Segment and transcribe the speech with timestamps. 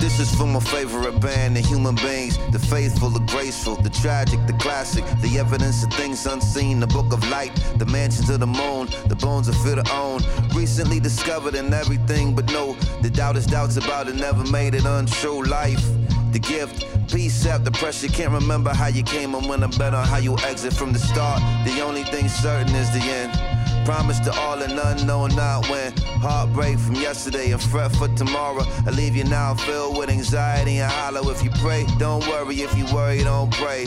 [0.00, 4.40] This is for my favorite band, the human beings, the faithful, the graceful, the tragic,
[4.46, 8.46] the classic, the evidence of things unseen, the book of light, the mansions of the
[8.46, 10.20] moon, the bones of fear to own.
[10.54, 14.86] Recently discovered in everything, but no, the doubt is doubts about it, never made it
[14.86, 15.44] untrue.
[15.44, 15.84] Life,
[16.32, 18.08] the gift, peace out the pressure.
[18.08, 21.40] Can't remember how you came and when I'm better how you exit from the start.
[21.66, 23.51] The only thing certain is the end.
[23.84, 25.92] Promise to all and unknown, not when.
[26.22, 28.62] Heartbreak from yesterday and fret for tomorrow.
[28.86, 31.30] I leave you now filled with anxiety and hollow.
[31.30, 32.62] If you pray, don't worry.
[32.62, 33.86] If you worry, don't pray.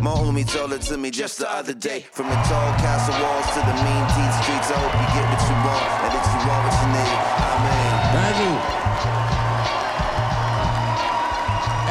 [0.00, 2.06] My homie told it to me just the other day.
[2.10, 5.42] From the tall castle walls to the mean teeth streets, I hope you get what
[5.46, 7.16] you want and that you want what you need.
[7.54, 7.92] Amen.
[8.18, 8.54] Thank you.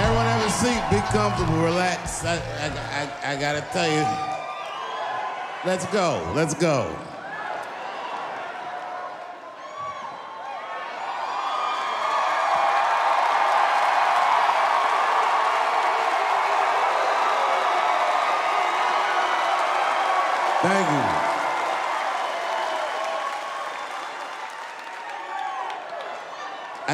[0.03, 0.84] Everyone have a seat.
[0.91, 1.57] Be comfortable.
[1.63, 2.26] Relax.
[2.26, 2.67] I, I,
[2.99, 4.05] I, I gotta tell you.
[5.65, 6.21] Let's go.
[6.35, 6.93] Let's go.
[20.62, 21.26] Thank you.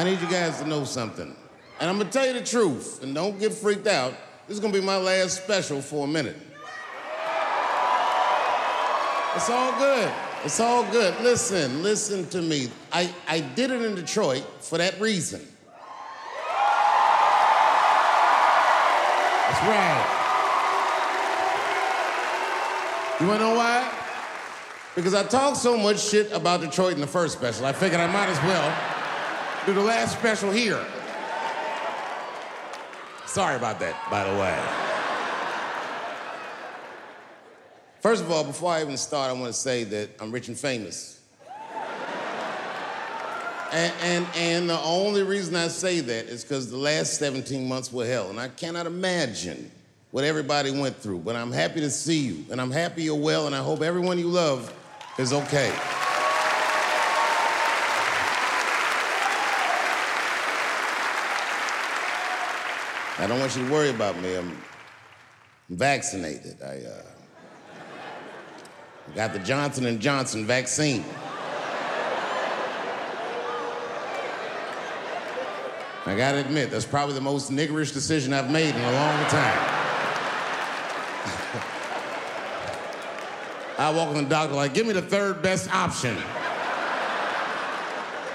[0.02, 1.32] I need you guys to know something.
[1.78, 4.12] And I'm gonna tell you the truth, and don't get freaked out.
[4.48, 6.34] This is gonna be my last special for a minute.
[9.36, 10.12] It's all good.
[10.44, 11.14] It's all good.
[11.20, 12.68] Listen, listen to me.
[12.90, 15.40] I, I did it in Detroit for that reason.
[19.46, 20.18] That's right.
[23.20, 23.88] You wanna know why?
[24.96, 28.08] Because I talked so much shit about Detroit in the first special, I figured I
[28.08, 28.91] might as well
[29.66, 30.84] do the last special here.
[33.26, 34.60] Sorry about that, by the way.
[38.00, 40.58] First of all, before I even start, I want to say that I'm rich and
[40.58, 41.20] famous.
[43.70, 47.90] And, and, and the only reason I say that is because the last 17 months
[47.90, 49.70] were hell, and I cannot imagine
[50.10, 51.20] what everybody went through.
[51.20, 54.18] But I'm happy to see you, and I'm happy you're well, and I hope everyone
[54.18, 54.74] you love
[55.16, 55.72] is okay.
[63.22, 64.34] I don't want you to worry about me.
[64.34, 64.60] I'm
[65.70, 66.60] vaccinated.
[66.60, 67.02] I uh,
[69.14, 71.04] got the Johnson and Johnson vaccine.
[76.04, 79.68] I gotta admit, that's probably the most niggerish decision I've made in a long time.
[83.78, 86.16] I walk in the doctor like, give me the third best option.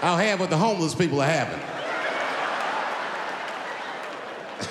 [0.02, 1.60] I'll have what the homeless people are having.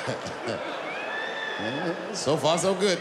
[2.13, 2.99] so far, so good.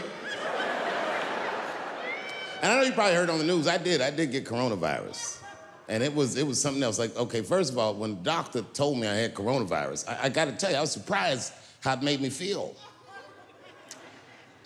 [2.62, 4.00] And I know you probably heard on the news, I did.
[4.00, 5.40] I did get coronavirus.
[5.88, 6.98] And it was, it was something else.
[6.98, 10.28] Like, okay, first of all, when the doctor told me I had coronavirus, I, I
[10.30, 12.74] gotta tell you, I was surprised how it made me feel.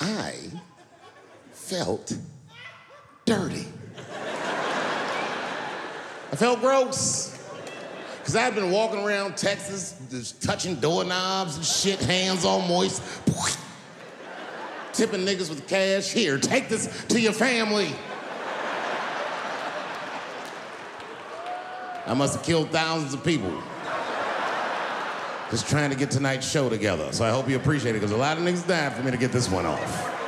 [0.01, 0.35] I
[1.53, 2.17] felt
[3.27, 3.67] dirty.
[6.33, 7.40] I felt gross.
[8.31, 13.03] Because I've been walking around Texas, just touching doorknobs and shit, hands all moist,
[14.93, 16.13] tipping niggas with cash.
[16.13, 17.93] Here, take this to your family.
[22.07, 23.53] I must have killed thousands of people
[25.51, 27.11] just trying to get tonight's show together.
[27.11, 29.17] So I hope you appreciate it, because a lot of niggas died for me to
[29.17, 30.20] get this one off.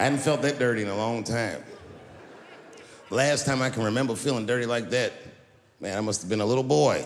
[0.00, 1.62] I hadn't felt that dirty in a long time.
[3.10, 5.12] Last time I can remember feeling dirty like that,
[5.78, 7.04] man, I must have been a little boy.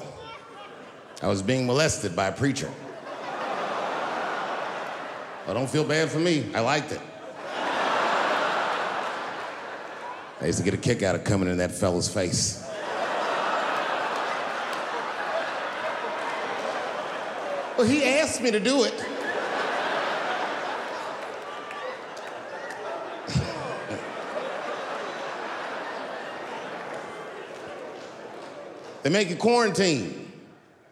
[1.20, 2.70] I was being molested by a preacher.
[5.44, 6.54] Well, don't feel bad for me.
[6.54, 7.00] I liked it.
[10.40, 12.64] I used to get a kick out of coming in that fella's face.
[17.76, 19.13] Well, he asked me to do it.
[29.04, 30.32] They make you quarantine.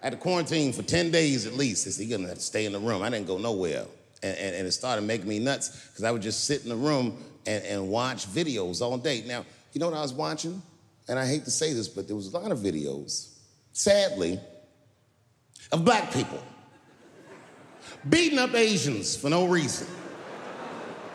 [0.02, 1.98] I had to quarantine for 10 days at least.
[1.98, 3.00] You're gonna have to stay in the room.
[3.00, 3.86] I didn't go nowhere.
[4.22, 6.76] And, and, and it started making me nuts because I would just sit in the
[6.76, 7.16] room
[7.46, 9.24] and, and watch videos all day.
[9.26, 10.60] Now, you know what I was watching?
[11.08, 13.30] And I hate to say this, but there was a lot of videos,
[13.72, 14.38] sadly,
[15.72, 16.42] of black people
[18.10, 19.86] beating up Asians for no reason.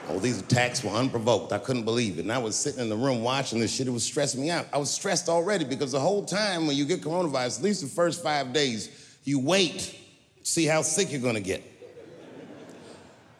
[0.10, 1.52] Oh, these attacks were unprovoked.
[1.52, 2.22] I couldn't believe it.
[2.22, 3.88] And I was sitting in the room watching this shit.
[3.88, 4.66] It was stressing me out.
[4.72, 7.88] I was stressed already because the whole time when you get coronavirus, at least the
[7.88, 9.96] first five days, you wait,
[10.44, 11.62] to see how sick you're gonna get.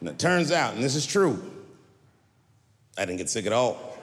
[0.00, 1.42] And it turns out, and this is true,
[2.98, 3.96] I didn't get sick at all.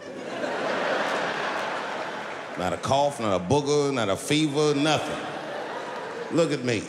[2.58, 5.20] Not a cough, not a booger, not a fever, nothing.
[6.32, 6.84] Look at me.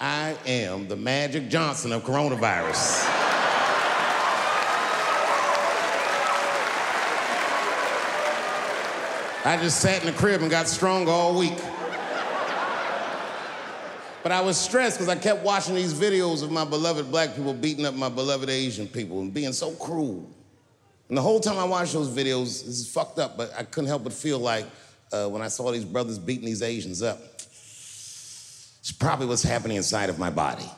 [0.00, 3.13] I am the Magic Johnson of coronavirus.
[9.46, 11.58] I just sat in the crib and got strong all week.
[14.22, 17.52] But I was stressed because I kept watching these videos of my beloved black people
[17.52, 20.30] beating up my beloved Asian people and being so cruel.
[21.10, 23.88] And the whole time I watched those videos, this is fucked up, but I couldn't
[23.88, 24.64] help but feel like
[25.12, 27.20] uh, when I saw these brothers beating these Asians up,
[28.80, 30.70] it's probably what's happening inside of my body.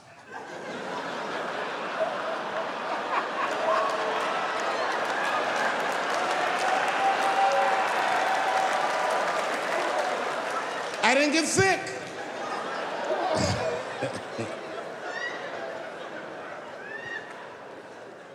[11.07, 11.79] I didn't get sick.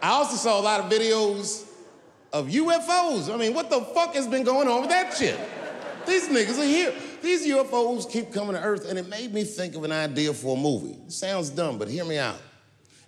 [0.02, 1.68] I also saw a lot of videos
[2.32, 3.30] of UFOs.
[3.30, 5.38] I mean, what the fuck has been going on with that shit?
[6.08, 6.94] These niggas are here.
[7.22, 10.56] These UFOs keep coming to Earth, and it made me think of an idea for
[10.56, 10.98] a movie.
[11.10, 12.40] Sounds dumb, but hear me out.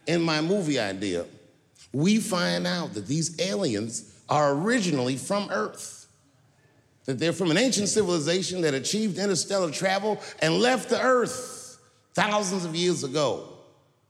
[0.07, 1.25] In my movie idea,
[1.93, 6.02] we find out that these aliens are originally from Earth.
[7.05, 11.77] That they're from an ancient civilization that achieved interstellar travel and left the Earth
[12.13, 13.49] thousands of years ago.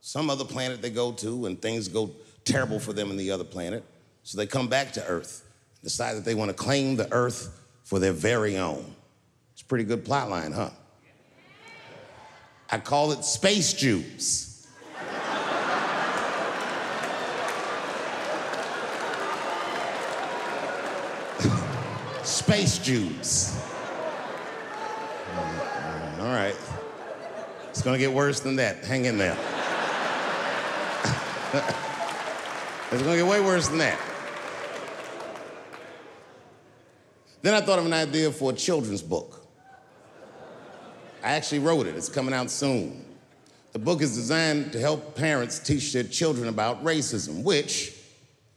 [0.00, 2.10] Some other planet they go to, and things go
[2.44, 3.82] terrible for them in the other planet.
[4.22, 5.44] So they come back to Earth,
[5.82, 8.94] decide that they want to claim the Earth for their very own.
[9.52, 10.70] It's a pretty good plot line, huh?
[12.70, 14.53] I call it Space Jews.
[22.44, 23.58] Space Jews.
[26.18, 26.54] All right.
[27.70, 28.84] It's gonna get worse than that.
[28.84, 29.32] Hang in there.
[32.92, 33.98] it's gonna get way worse than that.
[37.40, 39.40] Then I thought of an idea for a children's book.
[41.22, 43.06] I actually wrote it, it's coming out soon.
[43.72, 47.93] The book is designed to help parents teach their children about racism, which,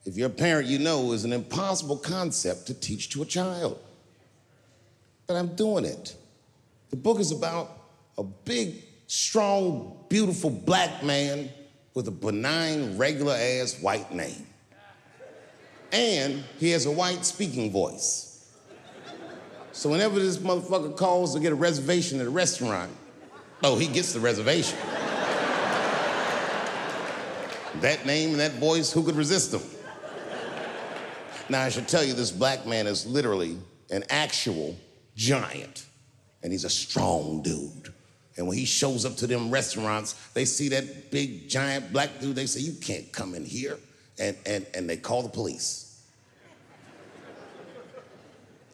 [0.08, 3.78] if you're a parent, you know is an impossible concept to teach to a child.
[5.28, 6.16] But I'm doing it.
[6.92, 7.70] The book is about
[8.18, 11.50] a big, strong, beautiful black man
[11.94, 14.48] with a benign, regular ass white name.
[15.92, 18.50] And he has a white speaking voice.
[19.74, 22.92] So whenever this motherfucker calls to get a reservation at a restaurant,
[23.62, 24.78] oh, he gets the reservation.
[27.82, 29.62] that name and that voice, who could resist him?
[31.50, 33.58] Now, I should tell you, this black man is literally
[33.90, 34.76] an actual
[35.16, 35.86] giant,
[36.44, 37.94] and he's a strong dude.
[38.38, 42.36] And when he shows up to them restaurants, they see that big, giant black dude,
[42.36, 43.78] they say, You can't come in here.
[44.20, 45.84] And, and, and they call the police.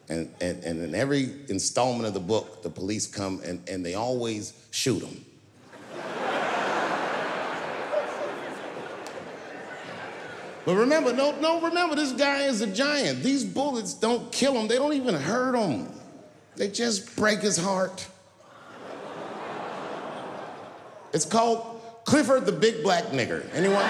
[0.08, 3.94] And, and, and in every installment of the book, the police come and, and they
[3.94, 5.24] always shoot him.
[10.64, 13.22] But remember, no, no, remember, this guy is a giant.
[13.22, 15.88] These bullets don't kill him, they don't even hurt him.
[16.56, 18.06] They just break his heart.
[21.12, 23.44] It's called Clifford the Big Black Nigger.
[23.54, 23.84] Anyone?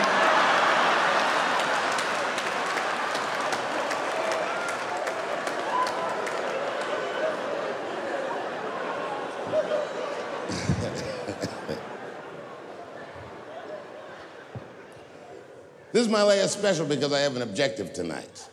[16.14, 18.48] My last special because I have an objective tonight.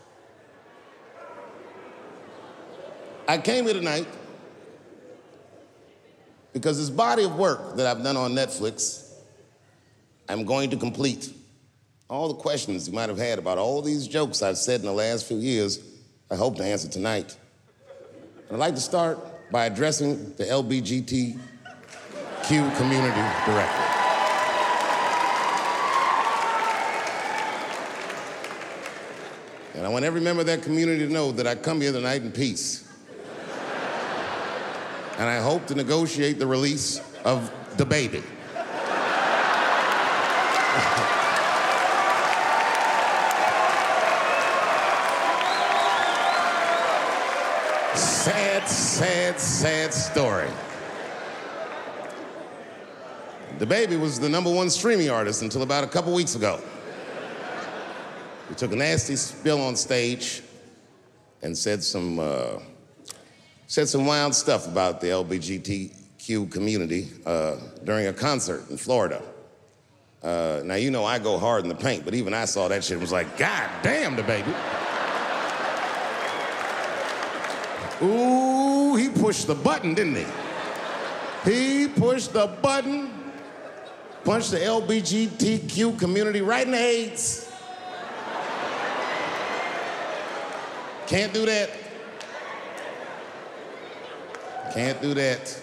[3.27, 4.07] I came here tonight
[6.53, 9.11] because this body of work that I've done on Netflix,
[10.27, 11.31] I'm going to complete.
[12.09, 14.91] All the questions you might have had about all these jokes I've said in the
[14.91, 15.79] last few years,
[16.31, 17.37] I hope to answer tonight.
[18.47, 19.19] And I'd like to start
[19.51, 21.37] by addressing the LBGTQ
[22.75, 24.00] community directly.
[29.73, 32.23] And I want every member of that community to know that I come here tonight
[32.23, 32.87] in peace.
[35.17, 38.21] and I hope to negotiate the release of DaBaby.
[47.95, 50.49] sad, sad, sad story.
[53.57, 56.59] DaBaby was the number one streaming artist until about a couple weeks ago.
[58.51, 60.41] He took a nasty spill on stage
[61.41, 62.59] and said some, uh,
[63.67, 67.55] said some wild stuff about the LBGTQ community uh,
[67.85, 69.21] during a concert in Florida.
[70.21, 72.83] Uh, now, you know I go hard in the paint, but even I saw that
[72.83, 74.53] shit and was like, God damn DaBaby.
[78.01, 80.25] Ooh, he pushed the button, didn't he?
[81.49, 83.13] He pushed the button,
[84.25, 87.47] punched the LBGTQ community right in the AIDS.
[91.11, 91.69] Can't do that.
[94.73, 95.61] Can't do that.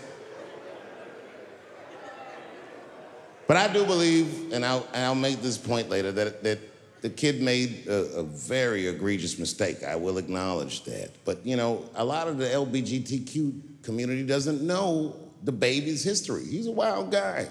[3.47, 6.59] But I do believe, and I'll, and I'll make this point later, that, that
[7.01, 9.83] the kid made a, a, very egregious mistake.
[9.83, 11.13] I will acknowledge that.
[11.25, 16.45] But, you know, a lot of the LBGTQ community doesn't know DaBaby's history.
[16.45, 17.49] He's a wild guy.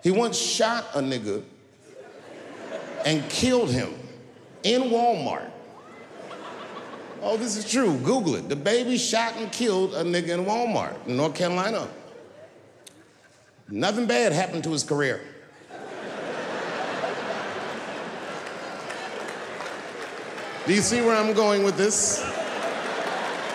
[0.00, 1.42] He once shot a nigga
[3.04, 3.92] and killed him
[4.62, 5.50] in Walmart.
[7.22, 7.96] Oh, this is true.
[7.98, 8.48] Google it.
[8.48, 11.88] DaBaby shot and killed a nigga in Walmart in North Carolina.
[13.68, 15.20] Nothing bad happened to his career.
[20.66, 22.20] Do you see where I'm going with this?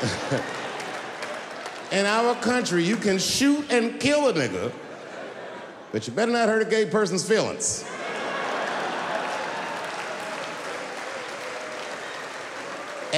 [1.92, 4.72] in our country, you can shoot and kill a nigga,
[5.92, 7.84] but you better not hurt a gay person's feelings.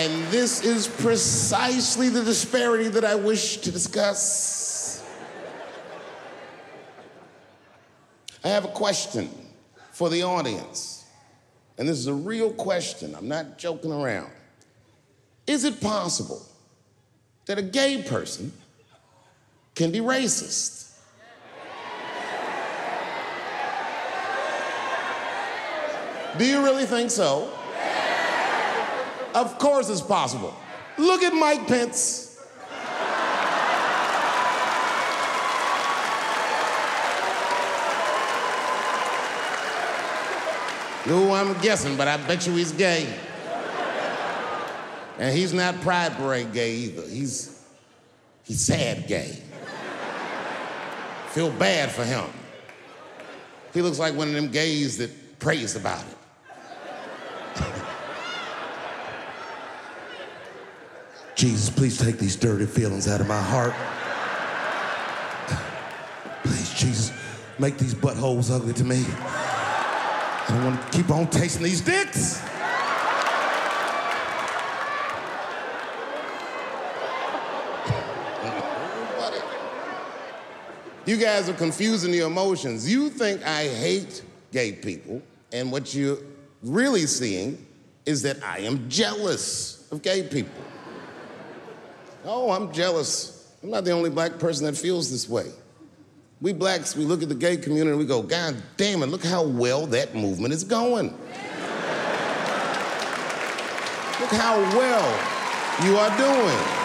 [0.04, 5.02] And this is precisely the disparity that I wish to discuss.
[8.44, 9.30] I have a question
[9.94, 11.06] for the audience.
[11.78, 13.16] And this is a real question.
[13.16, 14.30] I'm not joking around.
[15.48, 16.46] Is it possible
[17.46, 18.52] that a gay person
[19.74, 20.98] can be racist?
[26.38, 27.50] Do you really think so?
[29.34, 30.54] Of course it's possible.
[30.98, 32.30] Look at Mike Pence.
[41.06, 43.14] No, I'm guessing, but I bet you he's gay.
[45.20, 47.08] And he's not Pride Parade gay either.
[47.08, 47.62] He's
[48.44, 49.38] he's sad gay.
[51.30, 52.26] Feel bad for him.
[53.74, 56.18] He looks like one of them gays that prays about it.
[61.36, 63.74] Jesus, please take these dirty feelings out of my heart.
[66.44, 67.12] Please, Jesus,
[67.60, 69.04] make these buttholes ugly to me.
[69.08, 72.42] I don't want to keep on tasting these dicks.
[81.06, 82.90] You guys are confusing the emotions.
[82.90, 84.24] You think I hate
[84.54, 85.22] gay people,
[85.52, 86.20] and what you're
[86.62, 87.66] really seeing
[88.06, 90.64] is that I am jealous of gay people.
[92.26, 93.52] Oh, I'm jealous.
[93.62, 95.52] I'm not the only black person that feels this way.
[96.42, 99.24] We blacks, we look at the gay community and we go, God damn it, look
[99.24, 101.12] how well that movement is going.
[104.20, 105.08] look how well
[105.86, 106.84] you are doing.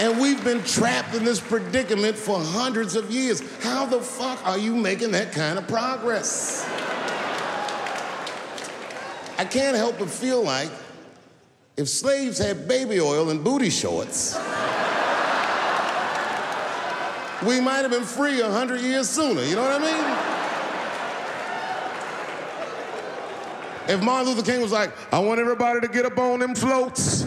[0.00, 3.42] And we've been trapped in this predicament for hundreds of years.
[3.62, 6.66] How the fuck are you making that kind of progress?
[9.38, 10.70] I can't help but feel like
[11.76, 14.36] if slaves had baby oil and booty shorts,
[17.46, 19.42] we might have been free a hundred years sooner.
[19.42, 20.32] You know what I mean?
[23.88, 27.26] If Martin Luther King was like, I want everybody to get up on them floats,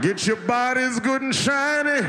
[0.00, 2.06] get your bodies good and shiny.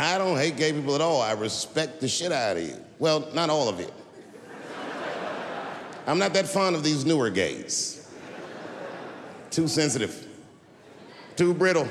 [0.00, 1.20] I don't hate gay people at all.
[1.20, 2.74] I respect the shit out of you.
[2.98, 3.90] Well, not all of you.
[6.06, 8.08] I'm not that fond of these newer gays.
[9.50, 10.26] Too sensitive,
[11.36, 11.86] too brittle.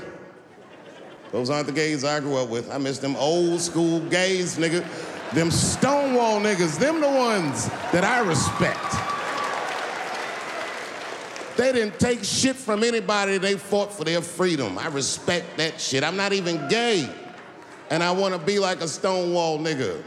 [1.31, 2.71] Those aren't the gays I grew up with.
[2.71, 4.83] I miss them old school gays, nigga.
[5.33, 8.95] Them Stonewall niggas, them the ones that I respect.
[11.57, 14.79] They didn't take shit from anybody, they fought for their freedom.
[14.79, 16.03] I respect that shit.
[16.03, 17.07] I'm not even gay
[17.89, 20.01] and I want to be like a Stonewall nigga.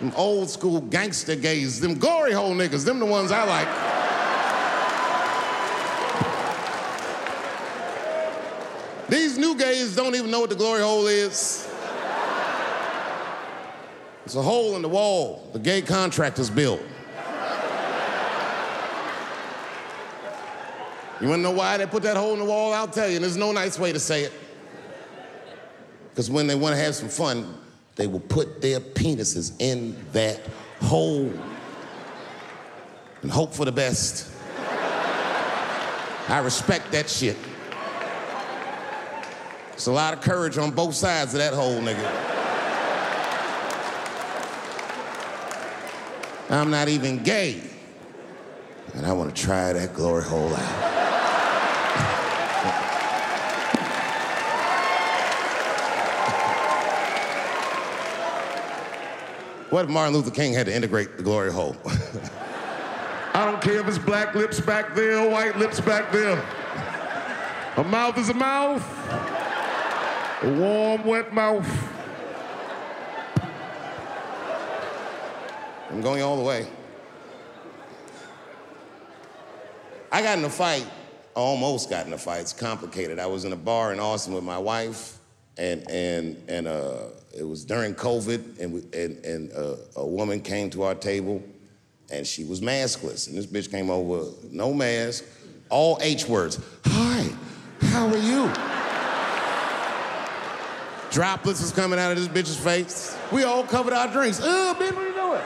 [0.00, 3.68] Them old school gangster gays, them glory hole niggas, them the ones I like.
[9.08, 11.68] These new gays don't even know what the glory hole is.
[14.24, 16.80] It's a hole in the wall the gay contractors built.
[21.20, 22.72] You wanna know why they put that hole in the wall?
[22.72, 24.32] I'll tell you, and there's no nice way to say it.
[26.12, 27.58] Because when they want to have some fun,
[27.96, 30.40] they will put their penises in that
[30.82, 31.32] hole
[33.22, 34.30] and hope for the best.
[36.28, 37.36] I respect that shit.
[39.72, 42.32] It's a lot of courage on both sides of that hole, nigga.
[46.50, 47.62] I'm not even gay.
[48.94, 50.91] And I want to try that glory hole out.
[59.72, 61.74] What if Martin Luther King had to integrate the glory hole?
[63.32, 66.38] I don't care if it's black lips back there, white lips back there.
[67.78, 68.86] A mouth is a mouth.
[70.42, 71.66] A warm, wet mouth.
[75.88, 76.66] I'm going all the way.
[80.12, 80.86] I got in a fight,
[81.34, 82.42] almost got in a fight.
[82.42, 83.18] It's complicated.
[83.18, 85.18] I was in a bar in Austin with my wife,
[85.58, 90.40] and and and uh, it was during COVID, and we, and and uh, a woman
[90.40, 91.42] came to our table,
[92.10, 95.24] and she was maskless, and this bitch came over, no mask,
[95.68, 96.58] all H words.
[96.86, 97.30] Hi,
[97.80, 98.50] how are you?
[101.10, 103.14] Droplets was coming out of this bitch's face.
[103.30, 104.40] We all covered our drinks.
[104.42, 105.42] Oh, bitch, what are you doing?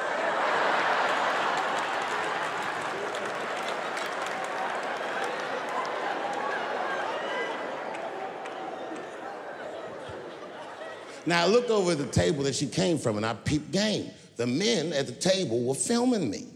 [11.27, 14.11] Now I looked over at the table that she came from and I peeped game.
[14.37, 16.47] The men at the table were filming me.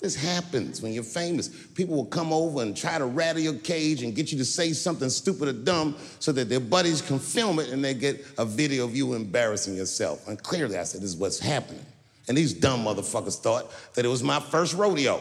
[0.00, 1.48] This happens when you're famous.
[1.74, 4.72] People will come over and try to rattle your cage and get you to say
[4.72, 8.44] something stupid or dumb so that their buddies can film it and they get a
[8.44, 10.26] video of you embarrassing yourself.
[10.26, 11.86] And clearly I said, this is what's happening.
[12.28, 15.20] And these dumb motherfuckers thought that it was my first rodeo.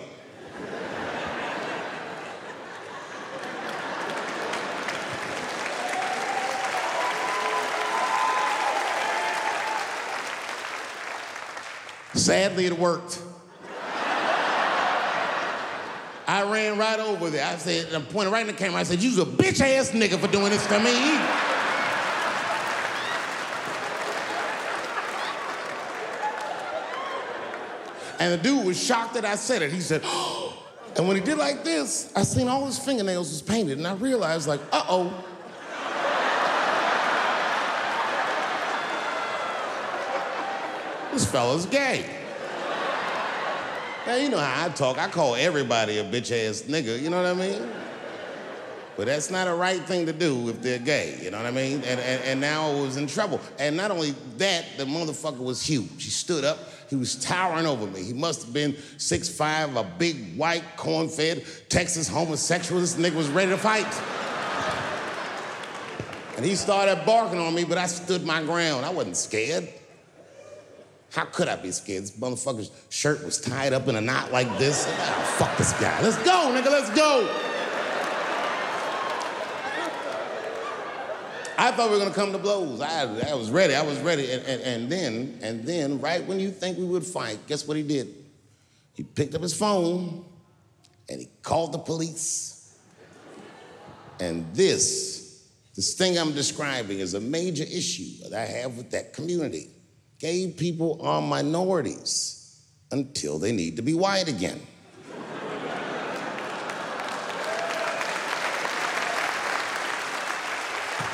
[12.21, 13.19] Sadly, it worked.
[16.27, 17.45] I ran right over there.
[17.45, 18.79] I said, I'm pointing right in the camera.
[18.79, 20.91] I said, You's a bitch ass nigga for doing this to me.
[28.21, 29.71] And the dude was shocked that I said it.
[29.71, 30.63] He said, oh.
[30.95, 33.95] And when he did like this, I seen all his fingernails was painted, and I
[33.95, 35.25] realized, like, uh oh.
[41.11, 42.05] This fella's gay.
[44.07, 44.97] Now, you know how I talk.
[44.97, 47.69] I call everybody a bitch ass nigga, you know what I mean?
[48.97, 51.51] But that's not a right thing to do if they're gay, you know what I
[51.51, 51.75] mean?
[51.85, 53.39] And, and, and now I was in trouble.
[53.59, 56.03] And not only that, the motherfucker was huge.
[56.03, 58.03] He stood up, he was towering over me.
[58.03, 62.81] He must have been 6'5, a big white corn fed Texas homosexual.
[62.81, 63.87] This nigga was ready to fight.
[66.37, 68.85] And he started barking on me, but I stood my ground.
[68.85, 69.69] I wasn't scared.
[71.11, 72.03] How could I be scared?
[72.03, 74.85] This motherfucker's shirt was tied up in a knot like this.
[74.87, 76.01] Oh, fuck this guy.
[76.01, 77.29] Let's go, nigga, let's go.
[81.57, 82.79] I thought we were gonna come to blows.
[82.81, 84.31] I, I was ready, I was ready.
[84.31, 87.75] And, and, and then, and then, right when you think we would fight, guess what
[87.75, 88.15] he did?
[88.93, 90.25] He picked up his phone
[91.09, 92.73] and he called the police.
[94.21, 95.45] And this,
[95.75, 99.69] this thing I'm describing is a major issue that I have with that community.
[100.21, 104.61] Gay people are minorities until they need to be white again.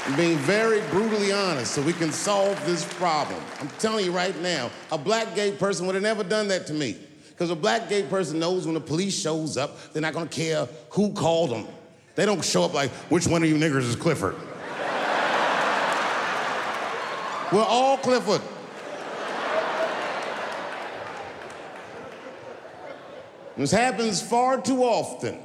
[0.06, 3.42] I'm being very brutally honest so we can solve this problem.
[3.62, 6.74] I'm telling you right now, a black gay person would have never done that to
[6.74, 6.98] me.
[7.30, 10.68] Because a black gay person knows when the police shows up, they're not gonna care
[10.90, 11.66] who called them.
[12.16, 14.36] They don't show up like, which one of you niggers is Clifford?
[17.54, 18.42] We're all Clifford.
[23.58, 25.40] This happens far too often.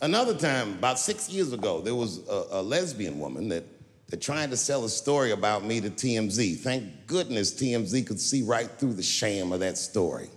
[0.00, 3.64] Another time, about six years ago, there was a, a, lesbian woman that,
[4.08, 6.58] that tried to sell a story about me to TMZ.
[6.58, 10.28] Thank goodness TMZ could see right through the sham of that story.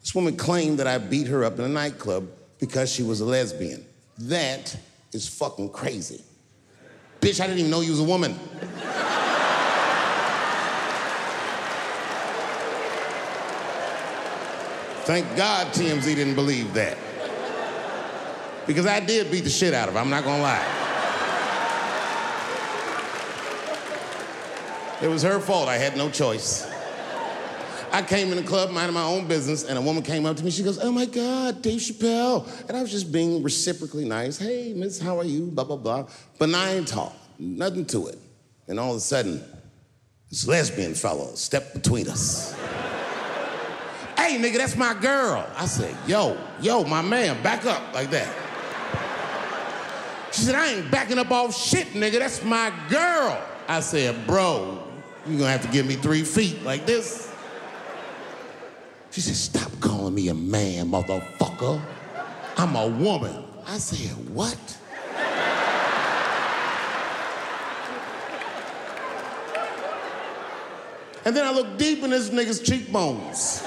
[0.00, 3.24] This woman claimed that I beat her up in a nightclub because she was a
[3.24, 3.84] lesbian.
[4.18, 4.76] That
[5.12, 6.22] is fucking crazy.
[7.20, 8.38] Bitch, I didn't even know you was a woman.
[15.08, 16.98] Thank God TMZ didn't believe that.
[18.66, 20.66] Because I did beat the shit out of her, I'm not gonna lie.
[25.00, 26.70] It was her fault, I had no choice.
[27.90, 30.44] I came in the club minding my own business, and a woman came up to
[30.44, 30.50] me.
[30.50, 32.46] She goes, Oh my God, Dave Chappelle.
[32.68, 34.36] And I was just being reciprocally nice.
[34.36, 35.46] Hey, miss, how are you?
[35.46, 36.06] Blah, blah, blah.
[36.38, 38.18] Benign talk, nothing to it.
[38.66, 39.42] And all of a sudden,
[40.28, 42.54] this lesbian fellow stepped between us
[44.28, 45.46] hey, nigga, that's my girl.
[45.56, 48.28] I said, yo, yo, my man, back up like that.
[50.32, 52.18] She said, I ain't backing up off shit, nigga.
[52.18, 53.42] That's my girl.
[53.66, 54.82] I said, bro,
[55.26, 57.32] you're gonna have to give me three feet like this.
[59.10, 61.80] She said, stop calling me a man, motherfucker.
[62.58, 63.44] I'm a woman.
[63.66, 64.58] I said, what?
[71.24, 73.62] And then I looked deep in this nigga's cheekbones.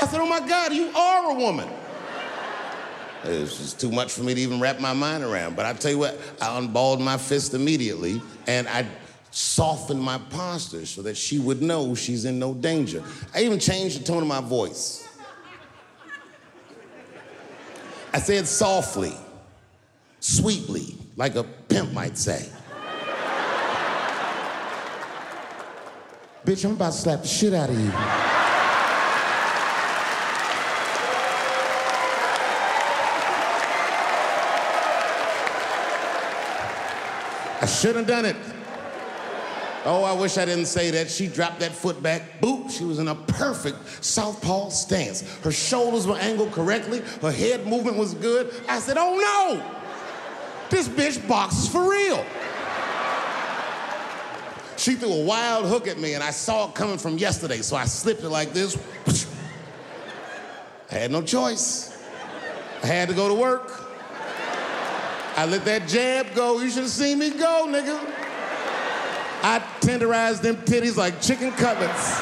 [0.00, 1.68] I said, oh my God, you are a woman.
[3.24, 5.56] It was just too much for me to even wrap my mind around.
[5.56, 8.86] But I tell you what, I unballed my fist immediately and I
[9.30, 13.02] softened my posture so that she would know she's in no danger.
[13.34, 15.08] I even changed the tone of my voice.
[18.12, 19.14] I said softly,
[20.20, 22.48] sweetly, like a pimp might say.
[26.44, 28.35] Bitch, I'm about to slap the shit out of you.
[37.66, 38.36] I should have done it.
[39.84, 41.10] Oh, I wish I didn't say that.
[41.10, 42.40] She dropped that foot back.
[42.40, 42.70] Boop.
[42.70, 45.22] She was in a perfect southpaw stance.
[45.38, 47.00] Her shoulders were angled correctly.
[47.20, 48.54] Her head movement was good.
[48.68, 49.60] I said, oh no!
[50.70, 52.24] This bitch boxes for real.
[54.76, 57.74] She threw a wild hook at me and I saw it coming from yesterday, so
[57.74, 58.78] I slipped it like this.
[60.92, 62.00] I had no choice.
[62.84, 63.85] I had to go to work.
[65.36, 66.60] I let that jab go.
[66.60, 68.00] You should have seen me go, nigga.
[69.42, 72.18] I tenderized them titties like chicken cutlets.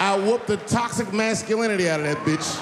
[0.00, 2.60] I whooped the toxic masculinity out of that bitch.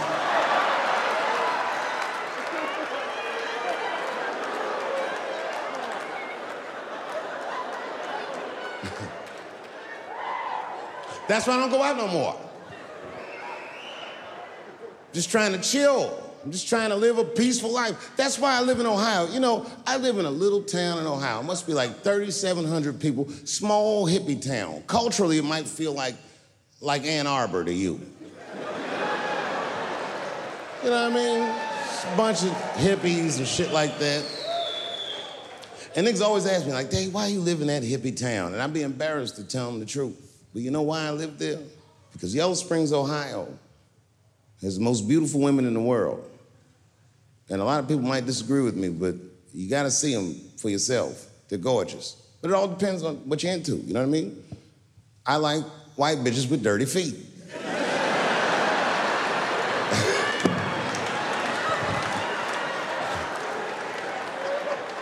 [11.28, 12.38] That's why I don't go out no more.
[15.14, 16.20] Just trying to chill.
[16.44, 18.12] I'm just trying to live a peaceful life.
[18.16, 19.26] That's why I live in Ohio.
[19.28, 21.40] You know, I live in a little town in Ohio.
[21.40, 24.82] It must be like 3,700 people, small hippie town.
[24.86, 26.16] Culturally, it might feel like,
[26.82, 27.98] like Ann Arbor to you.
[30.82, 31.40] You know what I mean?
[32.12, 34.22] A bunch of hippies and shit like that.
[35.96, 38.52] And niggas always ask me, like, Dave, why you live in that hippie town?
[38.52, 40.20] And I'd be embarrassed to tell them the truth.
[40.52, 41.60] But you know why I live there?
[42.12, 43.48] Because Yellow Springs, Ohio,
[44.64, 46.28] has the most beautiful women in the world.
[47.50, 49.14] And a lot of people might disagree with me, but
[49.52, 51.26] you gotta see them for yourself.
[51.48, 52.16] They're gorgeous.
[52.40, 54.42] But it all depends on what you're into, you know what I mean?
[55.26, 55.64] I like
[55.96, 57.14] white bitches with dirty feet.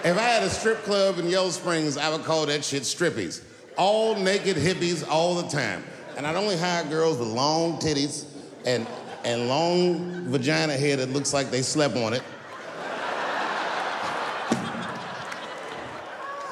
[0.04, 3.42] if I had a strip club in Yellow Springs, I would call that shit strippies.
[3.76, 5.84] All naked hippies all the time.
[6.16, 8.26] And I'd only hire girls with long titties
[8.66, 8.86] and,
[9.24, 12.22] and long vagina hair that looks like they slept on it.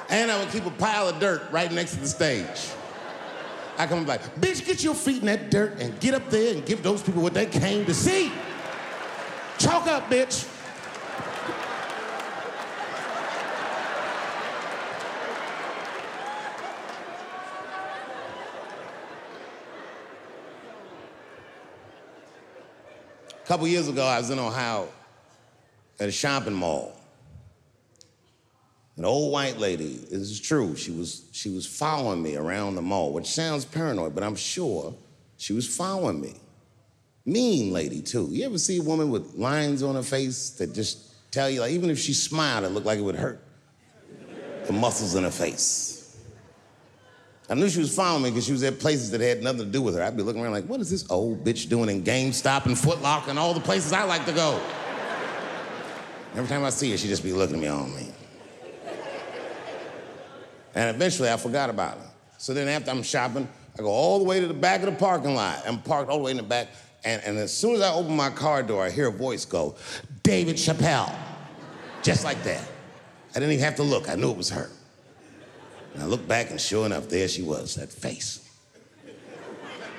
[0.08, 2.70] And I would keep a pile of dirt right next to the stage.
[3.78, 6.66] I come like, bitch, get your feet in that dirt and get up there and
[6.66, 8.30] give those people what they came to see.
[9.58, 10.46] Chalk up, bitch.
[23.32, 24.86] A couple years ago, I was in Ohio
[25.98, 26.96] at a shopping mall.
[28.96, 32.82] An old white lady, this is true, she was, she was following me around the
[32.82, 34.94] mall, which sounds paranoid, but I'm sure
[35.36, 36.34] she was following me.
[37.26, 38.28] Mean lady, too.
[38.30, 41.72] You ever see a woman with lines on her face that just tell you, like,
[41.72, 43.42] even if she smiled, it looked like it would hurt?
[44.66, 45.89] The muscles in her face.
[47.50, 49.64] I knew she was following me because she was at places that had nothing to
[49.66, 50.02] do with her.
[50.04, 53.02] I'd be looking around like, what is this old bitch doing in GameStop and Foot
[53.02, 54.62] Locker and all the places I like to go?
[56.36, 58.06] Every time I see her, she'd just be looking at me on me.
[60.76, 62.10] And eventually I forgot about her.
[62.38, 64.92] So then after I'm shopping, I go all the way to the back of the
[64.92, 65.60] parking lot.
[65.66, 66.68] I'm parked all the way in the back.
[67.02, 69.74] And, and as soon as I open my car door, I hear a voice go,
[70.22, 71.12] David Chappelle.
[72.02, 72.62] Just like that.
[73.30, 74.08] I didn't even have to look.
[74.08, 74.70] I knew it was her.
[75.94, 78.48] And I looked back, and sure enough, there she was, that face.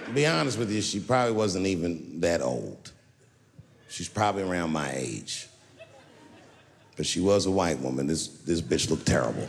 [0.06, 2.92] to be honest with you, she probably wasn't even that old.
[3.90, 5.48] She's probably around my age.
[6.96, 8.08] But she was a white woman.
[8.08, 9.48] This, this bitch looked terrible.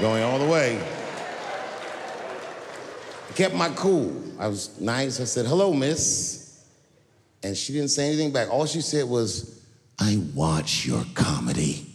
[0.00, 0.80] Going all the way.
[3.28, 4.14] I kept my cool.
[4.38, 5.20] I was nice.
[5.20, 6.64] I said, hello, miss.
[7.42, 8.48] And she didn't say anything back.
[8.48, 9.57] All she said was,
[9.98, 11.86] I watch your comedy.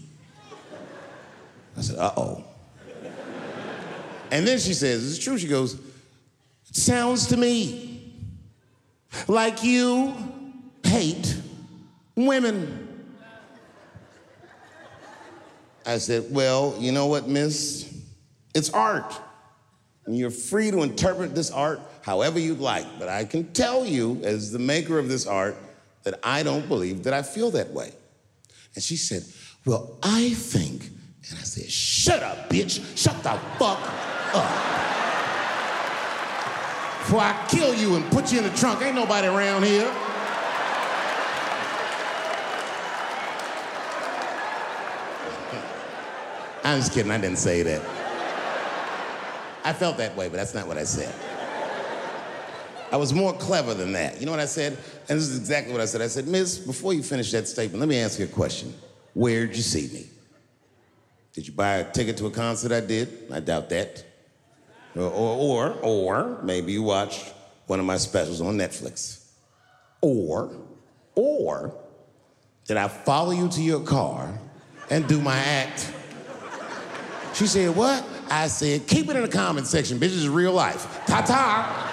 [1.78, 2.44] I said, uh oh.
[4.32, 5.38] And then she says, It's true.
[5.38, 5.80] She goes,
[6.72, 8.13] Sounds to me
[9.28, 10.16] like you
[10.84, 11.38] hate
[12.16, 13.06] women.
[15.86, 17.94] I said, Well, you know what, miss?
[18.56, 19.13] It's art.
[20.06, 22.86] And you're free to interpret this art however you'd like.
[23.00, 25.56] But I can tell you, as the maker of this art,
[26.04, 27.92] that I don't believe that I feel that way.
[28.76, 29.24] And she said,
[29.66, 30.86] Well, I think.
[31.30, 32.98] And I said, Shut up, bitch.
[32.98, 33.80] Shut the fuck
[34.34, 34.74] up.
[37.00, 39.92] Before I kill you and put you in the trunk, ain't nobody around here.
[46.66, 47.82] I'm just kidding, I didn't say that.
[49.66, 51.13] I felt that way, but that's not what I said.
[52.93, 54.19] I was more clever than that.
[54.19, 54.77] You know what I said?
[55.10, 55.99] And this is exactly what I said.
[56.03, 58.71] I said, Miss, before you finish that statement, let me ask you a question.
[59.15, 60.06] Where'd you see me?
[61.34, 63.32] Did you buy a ticket to a concert I did?
[63.34, 64.06] I doubt that.
[64.95, 67.34] Or, or, or, or maybe you watched
[67.65, 69.25] one of my specials on Netflix.
[69.99, 70.56] Or,
[71.15, 71.75] or,
[72.65, 74.39] did I follow you to your car
[74.91, 75.91] and do my act?
[77.34, 78.06] She said, What?
[78.29, 80.01] I said, Keep it in the comment section, bitch.
[80.01, 81.03] This is real life.
[81.08, 81.92] Ta ta.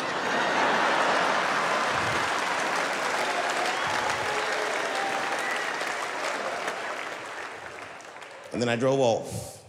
[8.61, 9.65] And then I drove off.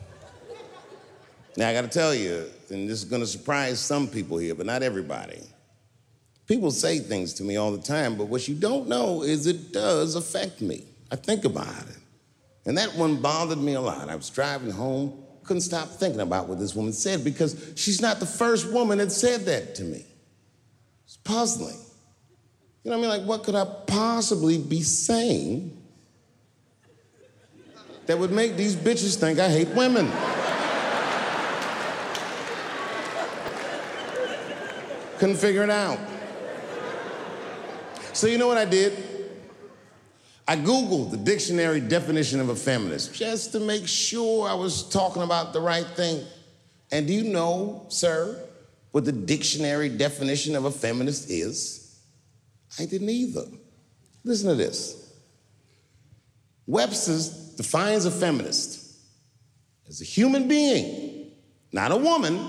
[1.55, 4.83] Now, I gotta tell you, and this is gonna surprise some people here, but not
[4.83, 5.39] everybody.
[6.45, 9.71] People say things to me all the time, but what you don't know is it
[9.71, 10.83] does affect me.
[11.09, 11.99] I think about it.
[12.65, 14.09] And that one bothered me a lot.
[14.09, 18.19] I was driving home, couldn't stop thinking about what this woman said because she's not
[18.19, 20.05] the first woman that said that to me.
[21.05, 21.79] It's puzzling.
[22.83, 23.21] You know what I mean?
[23.21, 25.80] Like, what could I possibly be saying
[28.05, 30.11] that would make these bitches think I hate women?
[35.19, 35.99] Couldn't figure it out.
[38.13, 39.11] So, you know what I did?
[40.47, 45.21] I Googled the dictionary definition of a feminist just to make sure I was talking
[45.21, 46.25] about the right thing.
[46.91, 48.43] And do you know, sir,
[48.91, 51.99] what the dictionary definition of a feminist is?
[52.79, 53.45] I didn't either.
[54.23, 55.13] Listen to this
[56.67, 58.97] Webster's defines a feminist
[59.87, 61.31] as a human being,
[61.71, 62.39] not a woman,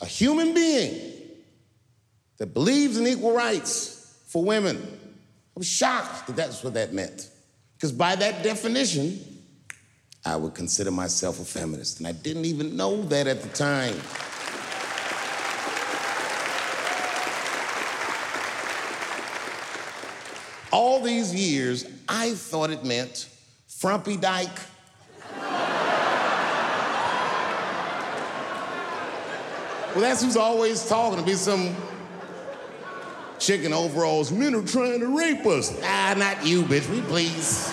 [0.00, 1.12] a human being
[2.38, 4.98] that believes in equal rights for women
[5.58, 7.30] I was shocked that that's what that meant.
[7.74, 9.18] Because by that definition,
[10.24, 11.98] I would consider myself a feminist.
[11.98, 13.96] And I didn't even know that at the time.
[20.70, 23.28] All these years, I thought it meant
[23.78, 24.48] frumpy dyke.
[29.94, 31.76] well, that's who's always talking to be some
[33.38, 34.32] chicken overalls.
[34.32, 35.80] Men are trying to rape us.
[35.84, 36.90] Ah, not you, bitch.
[36.90, 37.72] We please.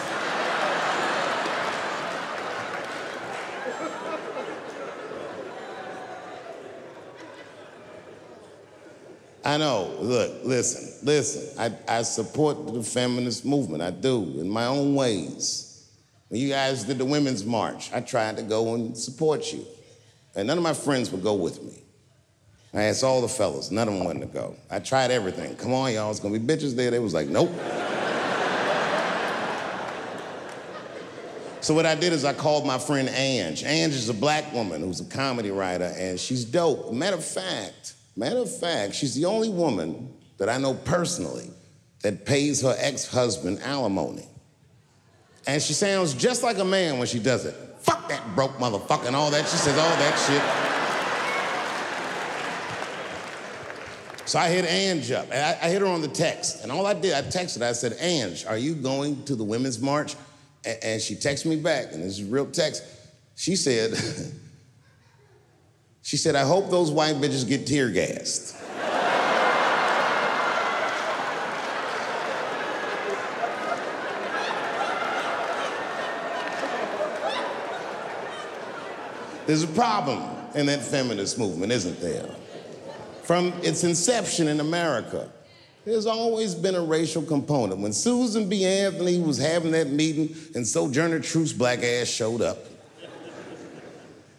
[9.44, 9.92] I know.
[10.02, 11.60] Look, listen, listen.
[11.60, 13.82] I, I support the feminist movement.
[13.82, 15.65] I do, in my own ways.
[16.30, 19.66] When you guys did the Women's March, I tried to go and support you.
[20.36, 21.84] And none of my friends would go with me.
[22.74, 24.56] I asked all the fellas, none of them wanted to go.
[24.70, 25.56] I tried everything.
[25.56, 26.92] Come on, y'all, it's gonna be bitches there.
[26.92, 27.50] They was like, nope.
[31.62, 33.64] so what I did is I called my friend Ange.
[33.64, 36.92] Ange is a black woman who's a comedy writer, and she's dope.
[36.92, 41.50] Matter of fact, matter of fact, she's the only woman that I know personally
[42.02, 44.28] that pays her ex-husband alimony.
[45.48, 47.54] And she sounds just like a man when she does it.
[47.80, 49.48] Fuck that broke motherfucker and all that.
[49.48, 50.76] She says all that shit.
[54.28, 56.64] So I hit Ange up, and I, I, hit her on the text.
[56.64, 59.80] And all I did, I texted, I said, Ange, are you going to the Women's
[59.80, 60.16] March?
[60.66, 62.84] And, and she texted me back, and this is real text.
[63.36, 63.94] She said,
[66.02, 68.58] she said, I hope those white bitches get tear gassed.
[79.46, 80.24] There's a problem
[80.56, 82.28] in that feminist movement, isn't there?
[83.24, 85.30] From its inception in America,
[85.86, 87.80] there's always been a racial component.
[87.80, 88.66] When Susan B.
[88.66, 92.58] Anthony was having that meeting and Sojourner Truth's black ass showed up,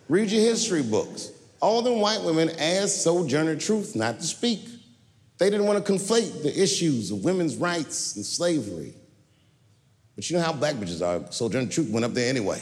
[0.09, 1.31] read your history books.
[1.61, 4.67] All them white women asked Sojourner Truth not to speak.
[5.39, 8.95] They didn't want to conflate the issues of women's rights and slavery.
[10.17, 11.31] But you know how black bitches are.
[11.31, 12.61] Sojourner Truth went up there anyway.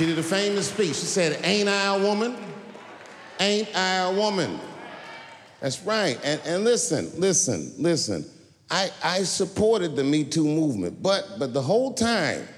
[0.00, 0.96] She did a famous speech.
[0.96, 2.34] She said, Ain't I a woman?
[3.38, 4.58] Ain't I a woman?
[5.60, 6.18] That's right.
[6.24, 8.24] And, and listen, listen, listen.
[8.70, 12.48] I, I supported the Me Too movement, but, but the whole time,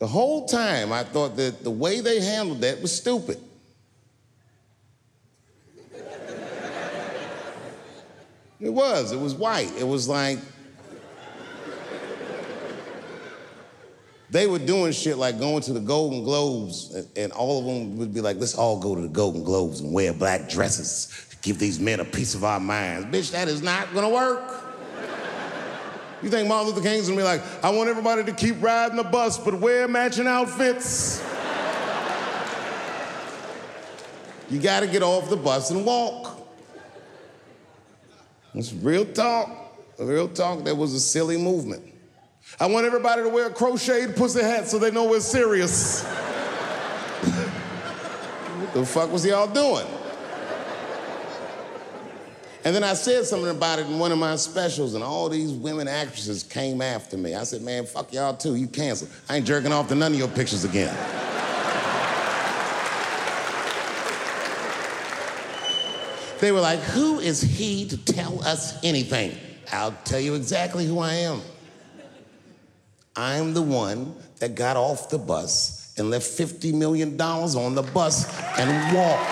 [0.00, 3.38] the whole time, I thought that the way they handled that was stupid.
[8.60, 9.12] It was.
[9.12, 9.74] It was white.
[9.78, 10.40] It was like
[14.30, 17.96] they were doing shit like going to the Golden Globes, and, and, all of them
[17.98, 21.36] would be like, let's all go to the Golden Globes and wear black dresses to
[21.42, 23.06] give these men a piece of our minds.
[23.06, 24.64] Bitch, that is not gonna work.
[26.22, 29.04] You think Martin Luther King's gonna be like, I want everybody to keep riding the
[29.04, 31.22] bus, but wear matching outfits?
[34.50, 36.48] you gotta get off the bus and walk.
[38.54, 39.50] It's real talk.
[39.98, 40.64] Real talk.
[40.64, 41.95] That was a silly movement.
[42.58, 46.04] I want everybody to wear a crocheted pussy hat so they know we're serious.
[48.54, 49.86] what the fuck was y'all doing?
[52.64, 55.52] And then I said something about it in one of my specials, and all these
[55.52, 57.34] women actresses came after me.
[57.34, 58.56] I said, man, fuck y'all too.
[58.56, 59.10] You canceled.
[59.28, 60.96] I ain't jerking off to none of your pictures again.
[66.40, 69.36] They were like, Who is he to tell us anything?
[69.72, 71.40] I'll tell you exactly who I am.
[73.16, 78.26] I'm the one that got off the bus and left $50 million on the bus
[78.58, 79.30] and walked.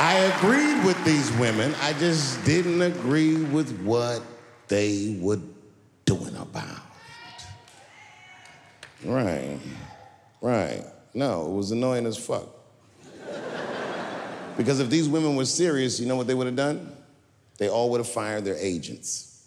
[0.00, 1.74] I agreed with these women.
[1.80, 4.22] I just didn't agree with what
[4.68, 5.40] they were
[6.04, 6.82] doing about.
[9.02, 9.58] Right.
[10.42, 10.84] Right.
[11.14, 12.48] No, it was annoying as fuck.
[14.56, 16.94] Because if these women were serious, you know what they would have done?
[17.58, 19.46] They all would have fired their agents.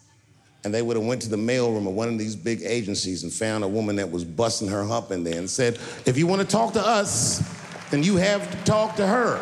[0.64, 3.32] And they would have went to the mailroom of one of these big agencies and
[3.32, 6.42] found a woman that was busting her hump in there and said, if you want
[6.42, 7.42] to talk to us,
[7.90, 9.38] then you have to talk to her.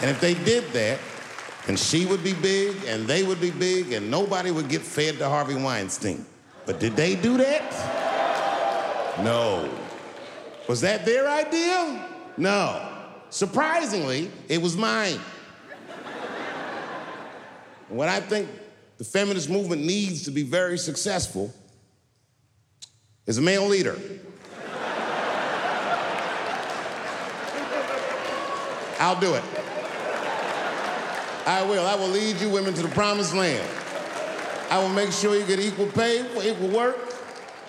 [0.00, 0.98] And if they did that,
[1.66, 5.16] and she would be big, and they would be big, and nobody would get fed
[5.18, 6.26] to Harvey Weinstein.
[6.66, 9.22] But did they do that?
[9.22, 9.70] No.
[10.68, 12.06] Was that their idea?
[12.36, 12.93] No.
[13.34, 15.18] Surprisingly, it was mine.
[17.88, 18.48] what I think
[18.96, 21.52] the feminist movement needs to be very successful
[23.26, 23.98] is a male leader.
[29.00, 29.42] I'll do it.
[31.44, 31.84] I will.
[31.84, 33.68] I will lead you women to the promised land.
[34.70, 37.13] I will make sure you get equal pay for equal work.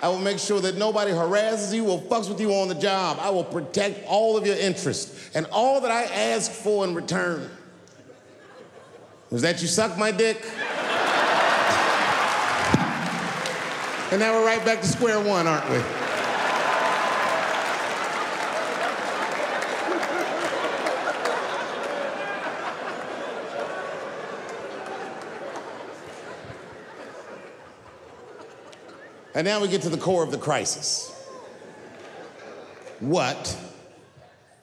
[0.02, 3.18] I will make sure that nobody harasses you or fucks with you on the job.
[3.20, 5.32] I will protect all of your interests.
[5.34, 7.50] And all that I ask for in return
[9.32, 10.38] is that you suck my dick.
[14.12, 16.05] and now we're right back to square one, aren't we?
[29.36, 31.12] And now we get to the core of the crisis.
[33.02, 33.58] What?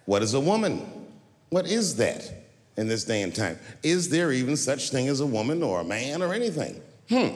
[0.07, 1.09] What is a woman?
[1.51, 2.33] What is that
[2.79, 3.59] in this day and time?
[3.83, 6.81] Is there even such thing as a woman or a man or anything?
[7.11, 7.29] Hmm.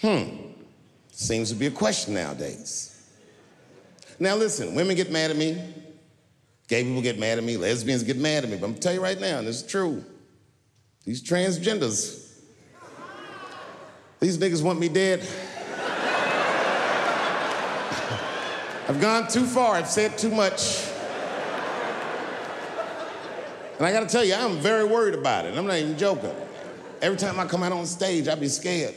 [0.00, 0.36] Hmm.
[1.10, 2.88] Seems to be a question nowadays.
[4.20, 5.60] Now listen, women get mad at me.
[6.68, 7.56] Gay people get mad at me.
[7.56, 8.56] Lesbians get mad at me.
[8.56, 10.04] But I'm gonna tell you right now, and this is true.
[11.04, 12.30] These transgenders,
[14.20, 15.26] these niggas want me dead.
[18.92, 20.86] I've gone too far, I've said too much.
[23.78, 25.56] And I gotta tell you, I'm very worried about it.
[25.56, 26.30] I'm not even joking.
[27.00, 28.94] Every time I come out on stage, I be scared.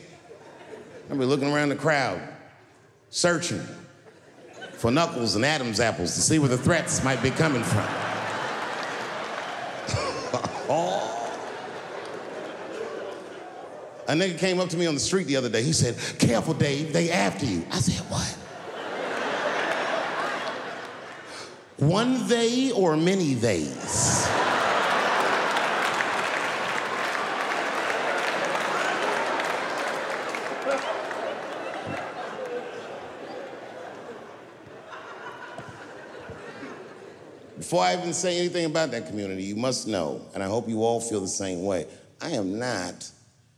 [1.10, 2.22] I be looking around the crowd,
[3.10, 3.62] searching
[4.74, 7.88] for knuckles and Adam's apples to see where the threats might be coming from.
[14.10, 15.64] A nigga came up to me on the street the other day.
[15.64, 17.66] He said, Careful, Dave, they after you.
[17.72, 18.45] I said, What?
[21.78, 24.30] One they or many theys?
[37.58, 40.84] Before I even say anything about that community, you must know, and I hope you
[40.84, 41.88] all feel the same way,
[42.22, 43.10] I am not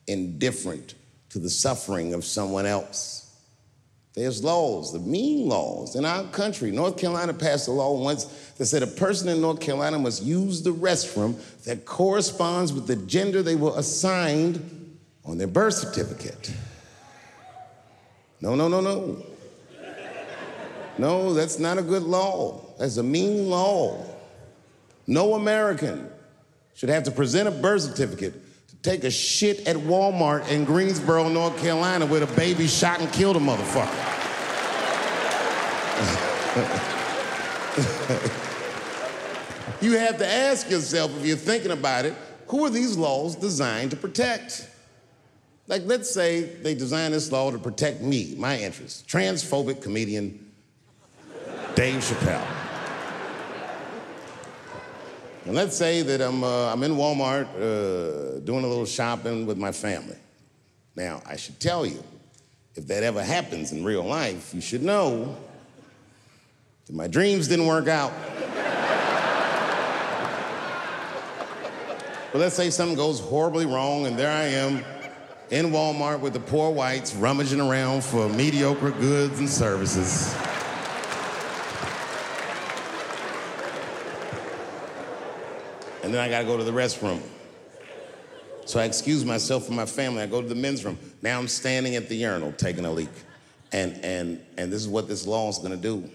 [0.07, 0.95] indifferent
[1.29, 3.16] to the suffering of someone else.
[4.17, 6.71] There's laws, the mean laws in our country.
[6.71, 8.25] North Carolina passed a law once
[8.57, 12.95] that said a person in North Carolina must use the restroom that corresponds with the
[12.95, 16.51] gender they were assigned on their birth certificate.
[18.41, 19.23] No, no, no, no.
[20.97, 22.59] No, that's not a good law.
[22.79, 24.03] That's a mean law.
[25.05, 26.09] No American
[26.73, 28.33] should have to present a birth certificate
[28.87, 33.39] take a shit at Walmart in Greensboro, North Carolina, where DaBaby shot and killed a
[33.39, 33.91] motherfucker.
[39.81, 42.13] you have to ask yourself, if you're thinking about it,
[42.47, 44.65] who are these laws designed to protect?
[45.67, 49.03] Like, let's say they designed this law to protect me, my interests.
[49.05, 50.49] Transphobic comedian
[51.75, 52.66] Dave Chappelle.
[55.47, 59.57] And let's say that I'm, uh, I'm in Walmart uh, doing a little shopping with
[59.57, 60.17] my family.
[60.93, 62.03] Now, I should tell you,
[62.75, 65.37] if that ever happens in real life, you should know
[66.85, 68.11] that my dreams didn't work out.
[72.33, 74.83] but let's say something goes horribly wrong, and there I am
[75.49, 80.35] in Walmart with the poor whites rummaging around for mediocre goods and services.
[86.07, 87.19] And then I gotta go to the restroom.
[88.65, 90.21] So I excuse myself from my family.
[90.21, 90.97] I go to the men's room.
[91.21, 93.09] Now I'm standing at the urinal taking a leak.
[93.73, 96.09] And, and, and this is what this law is gonna do.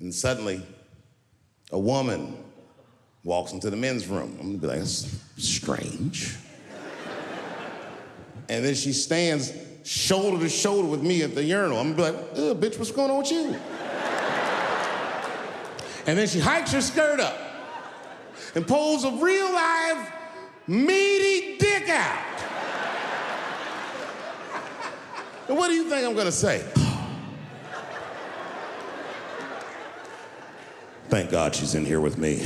[0.00, 0.62] And suddenly,
[1.72, 2.44] a woman
[3.24, 4.36] walks into the men's room.
[4.38, 6.36] I'm gonna be like, that's strange.
[8.50, 9.50] And then she stands
[9.82, 11.78] shoulder to shoulder with me at the urinal.
[11.78, 13.56] I'm gonna be like, bitch, what's going on with you?
[16.06, 17.46] and then she hikes her skirt up
[18.54, 20.12] and pulls a real live
[20.66, 22.18] meaty dick out.
[25.48, 26.64] and what do you think I'm gonna say?
[31.08, 32.40] Thank God she's in here with me.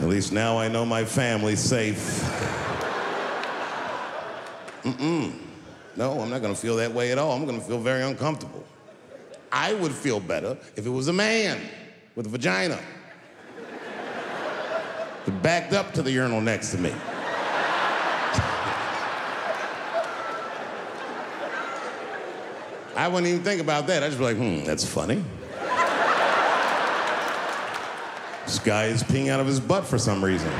[0.00, 2.22] At least now I know my family's safe.
[4.84, 5.32] Mm-mm.
[5.96, 7.32] No, I'm not gonna feel that way at all.
[7.32, 8.64] I'm gonna feel very uncomfortable.
[9.50, 11.60] I would feel better if it was a man
[12.14, 12.78] with a vagina
[15.30, 16.92] backed up to the urinal next to me.
[22.96, 24.02] I wouldn't even think about that.
[24.02, 25.24] I'd just be like, hmm, that's funny.
[28.44, 30.50] this guy is peeing out of his butt for some reason.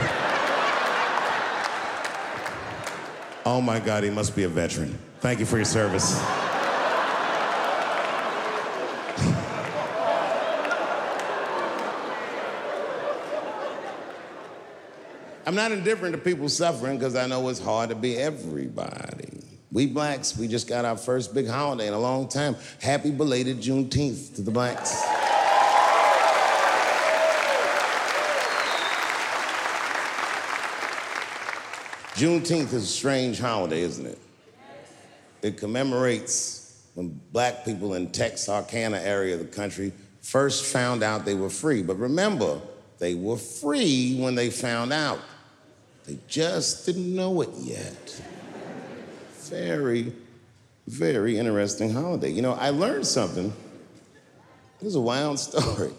[3.44, 4.96] Oh my God, he must be a veteran.
[5.20, 6.22] Thank you for your service.
[15.48, 19.42] I'm not indifferent to people suffering because I know it's hard to be everybody.
[19.72, 22.54] We blacks, we just got our first big holiday in a long time.
[22.82, 25.02] Happy belated Juneteenth to the blacks.
[32.12, 34.18] Juneteenth is a strange holiday, isn't it?
[35.40, 41.32] It commemorates when black people in Texarkana area of the country first found out they
[41.32, 41.82] were free.
[41.82, 42.60] But remember,
[42.98, 45.18] they were free when they found out.
[46.08, 48.22] They just didn't know it yet.
[49.50, 50.10] Very,
[50.86, 52.30] very interesting holiday.
[52.30, 53.52] You know, I learned something.
[54.80, 55.92] This is a wild story.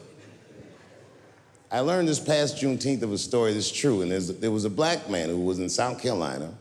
[1.71, 5.11] I learned this past Juneteenth of a story that's true, and there was a black
[5.11, 6.55] man who was in South Carolina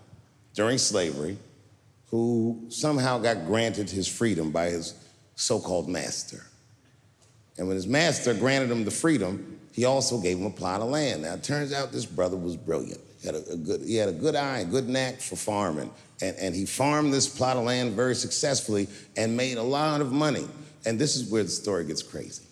[0.52, 1.38] during slavery
[2.10, 4.92] who somehow got granted his freedom by his
[5.36, 6.44] so called master.
[7.56, 10.90] And when his master granted him the freedom, he also gave him a plot of
[10.90, 11.22] land.
[11.22, 13.00] Now, it turns out this brother was brilliant.
[13.20, 15.90] He had a, a good, he had a good eye, a good knack for farming.
[16.20, 20.12] And, and he farmed this plot of land very successfully and made a lot of
[20.12, 20.46] money.
[20.86, 22.44] And this is where the story gets crazy.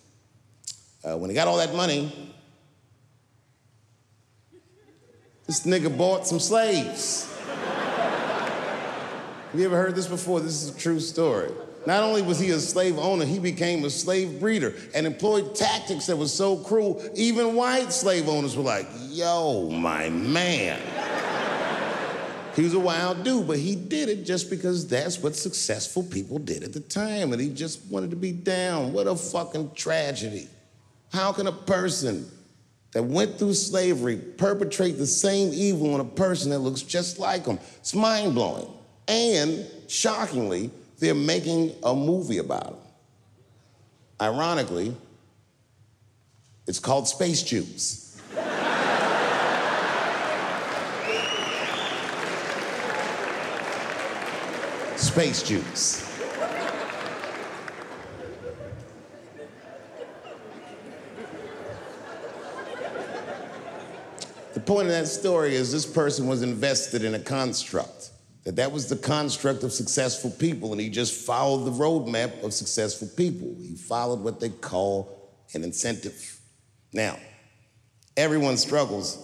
[1.05, 2.35] Uh, when he got all that money,
[5.47, 7.33] this nigga bought some slaves.
[9.53, 10.41] Have you ever heard this before?
[10.41, 11.51] This is a true story.
[11.87, 16.07] Not only was he a slave owner, he became a slave breeder and employed tactics
[16.07, 20.81] that were so cruel, even white slave owners were like, yo, my man.
[22.57, 26.41] he was a wild dude, but he did it just because that's what successful people
[26.41, 28.93] did at the time, and he just wanted to be down.
[28.93, 30.49] What a fucking tragedy.
[31.13, 32.29] How can a person
[32.91, 37.47] that went through slavery perpetrate the same evil on a person that looks just like
[37.47, 37.61] him?
[37.77, 38.67] It's mind blowing.
[39.07, 42.77] And shockingly, they're making a movie about him.
[44.21, 44.97] Ironically,
[46.67, 47.73] it's called Space Jam 2.
[54.97, 56.07] Space Jam 2.
[64.55, 68.11] The point of that story is this person was invested in a construct.
[68.47, 72.55] That that was the construct of successful people, and he just followed the roadmap of
[72.55, 73.57] successful people.
[73.61, 76.41] He followed what they call an incentive.
[76.93, 77.19] Now,
[78.17, 79.19] everyone struggles,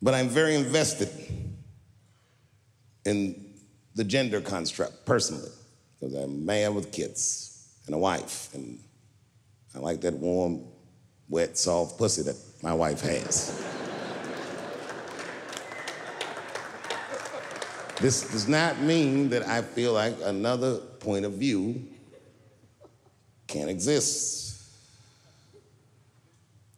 [0.00, 1.10] but I'm very invested
[3.04, 3.44] in
[3.96, 5.50] the gender construct personally,
[5.98, 8.78] because I'm a man with kids and a wife, and
[9.74, 10.62] I like that warm,
[11.28, 13.60] wet, soft pussy that my wife has.
[18.00, 21.82] This does not mean that I feel like another point of view
[23.46, 24.46] can't exist.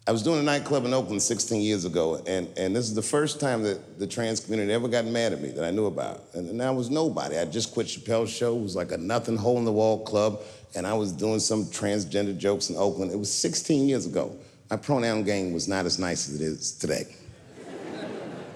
[0.06, 3.02] I was doing a nightclub in Oakland 16 years ago, and, and this is the
[3.02, 6.22] first time that the trans community ever got mad at me that I knew about.
[6.32, 7.36] And, and I was nobody.
[7.36, 8.56] I just quit Chappelle's show.
[8.56, 10.40] It was like a nothing hole in the wall club,
[10.74, 13.12] and I was doing some transgender jokes in Oakland.
[13.12, 14.34] It was 16 years ago.
[14.70, 17.04] My pronoun game was not as nice as it is today.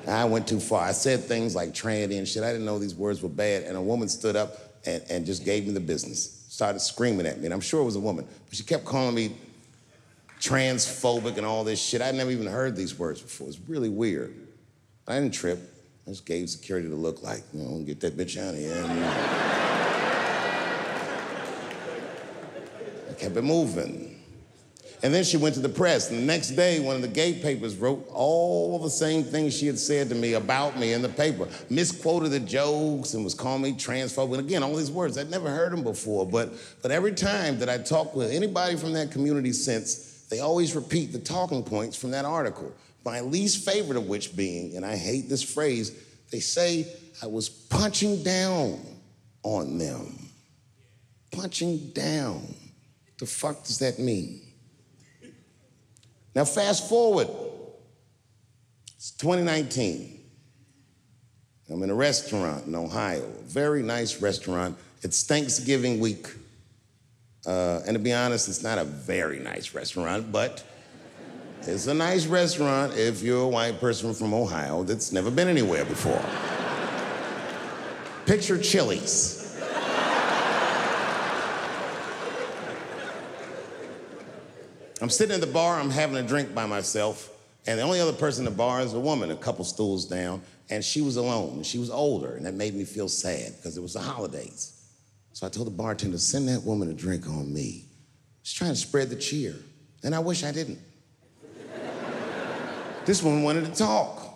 [0.06, 0.82] I went too far.
[0.82, 2.42] I said things like tranny and shit.
[2.42, 3.64] I didn't know these words were bad.
[3.64, 7.38] And a woman stood up and, and just gave me the business, started screaming at
[7.38, 7.44] me.
[7.46, 9.36] And I'm sure it was a woman, but she kept calling me
[10.40, 12.02] transphobic and all this shit.
[12.02, 13.46] I'd never even heard these words before.
[13.46, 14.34] It's really weird.
[15.06, 15.60] I didn't trip.
[16.06, 18.84] I just gave security the look like, you know, get that bitch out of here.
[23.08, 24.11] I kept it moving.
[25.02, 26.10] And then she went to the press.
[26.10, 29.66] And the next day, one of the gay papers wrote all the same things she
[29.66, 31.48] had said to me about me in the paper.
[31.68, 34.38] Misquoted the jokes and was calling me transphobic.
[34.38, 36.24] And again, all these words, I'd never heard them before.
[36.24, 40.76] But, but every time that I talk with anybody from that community since, they always
[40.76, 42.72] repeat the talking points from that article.
[43.04, 45.90] My least favorite of which being, and I hate this phrase,
[46.30, 46.86] they say
[47.20, 48.80] I was punching down
[49.42, 50.16] on them.
[51.32, 52.54] Punching down.
[53.18, 54.51] The fuck does that mean?
[56.34, 57.28] Now, fast forward.
[58.96, 60.20] It's 2019.
[61.70, 64.76] I'm in a restaurant in Ohio, a very nice restaurant.
[65.02, 66.28] It's Thanksgiving week.
[67.46, 70.62] Uh, and to be honest, it's not a very nice restaurant, but
[71.62, 75.84] it's a nice restaurant if you're a white person from Ohio that's never been anywhere
[75.84, 76.22] before.
[78.26, 79.41] Picture Chili's.
[85.02, 87.30] I'm sitting in the bar, I'm having a drink by myself,
[87.66, 90.40] and the only other person in the bar is a woman, a couple stools down,
[90.70, 93.76] and she was alone, and she was older, and that made me feel sad because
[93.76, 94.80] it was the holidays.
[95.32, 97.86] So I told the bartender, send that woman a drink on me.
[98.44, 99.56] She's trying to spread the cheer,
[100.04, 100.78] and I wish I didn't.
[103.04, 104.31] this woman wanted to talk.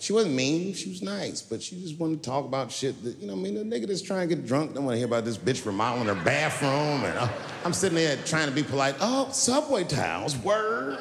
[0.00, 3.18] She wasn't mean, she was nice, but she just wanted to talk about shit that,
[3.18, 5.06] you know, I mean, the nigga that's trying to get drunk don't want to hear
[5.06, 7.04] about this bitch remodeling her bathroom.
[7.04, 7.28] And uh,
[7.66, 8.94] I'm sitting there trying to be polite.
[9.02, 10.98] Oh, subway towels, word.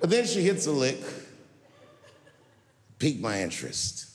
[0.00, 1.00] but then she hits a lick,
[2.98, 4.08] piqued my interest.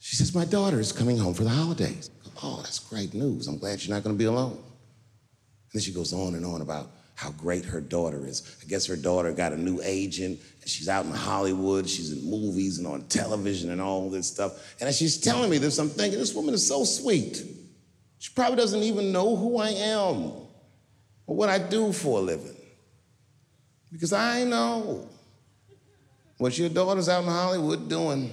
[0.00, 2.10] She says, My daughter is coming home for the holidays.
[2.42, 3.46] Oh, that's great news.
[3.46, 4.52] I'm glad you're not gonna be alone.
[4.52, 8.56] And then she goes on and on about how great her daughter is.
[8.62, 12.30] I guess her daughter got a new agent, and she's out in Hollywood, she's in
[12.30, 14.76] movies and on television and all this stuff.
[14.78, 17.42] And as she's telling me this, I'm thinking, this woman is so sweet.
[18.18, 20.32] She probably doesn't even know who I am
[21.26, 22.54] or what I do for a living.
[23.90, 25.08] Because I know
[26.36, 28.30] what your daughter's out in Hollywood doing.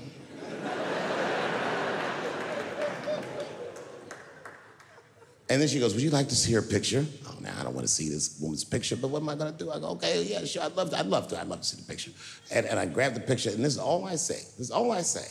[5.50, 7.06] And then she goes, Would you like to see her picture?
[7.44, 9.58] Now I don't want to see this woman's picture, but what am I going to
[9.58, 9.70] do?
[9.70, 10.98] I go, Okay, yeah, sure, I'd love to.
[10.98, 11.40] I'd love to.
[11.40, 12.12] I'd love to see the picture.
[12.52, 14.36] And, and I grab the picture, and this is all I say.
[14.36, 15.28] This is all I say.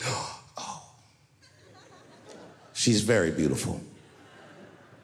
[0.54, 0.94] Oh,
[2.74, 3.80] she's very beautiful.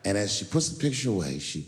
[0.04, 1.66] And as she puts the picture away, she,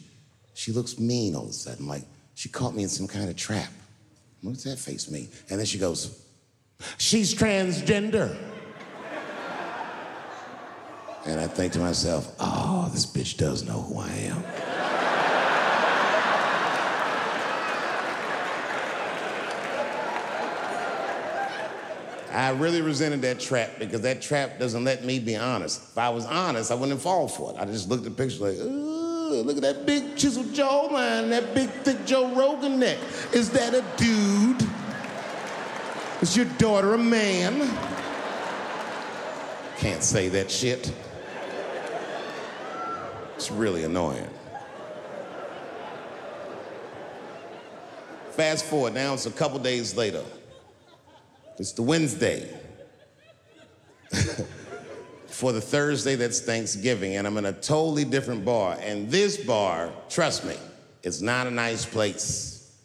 [0.53, 2.03] she looks mean all of a sudden, like
[2.35, 3.71] she caught me in some kind of trap.
[4.43, 5.31] What does that face mean?
[5.49, 6.23] And then she goes,
[6.99, 8.37] She's transgender.
[11.27, 14.45] And I think to myself, oh, this bitch does know who I am.
[22.33, 25.83] I really resented that trap because that trap doesn't let me be honest.
[25.83, 27.59] If I was honest, I wouldn't fall for it.
[27.61, 31.55] I just looked at the picture like, ooh, look at that big chiseled jawline, that
[31.55, 32.99] big thick Joe Rogan neck.
[33.33, 34.67] Is that a dude?
[36.23, 37.69] Is your daughter a man?
[39.79, 40.93] Can't say that shit.
[43.41, 44.29] It's really annoying.
[48.33, 50.23] Fast forward, now it's a couple days later.
[51.57, 52.55] It's the Wednesday.
[55.27, 58.77] For the Thursday that's Thanksgiving, and I'm in a totally different bar.
[58.79, 60.57] And this bar, trust me,
[61.03, 62.79] It's not a nice place.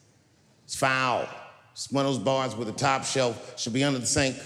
[0.63, 1.27] It's foul.
[1.73, 4.37] It's one of those bars where the top shelf should be under the sink.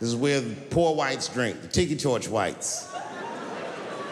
[0.00, 2.92] This is where poor whites drink, the tiki torch whites.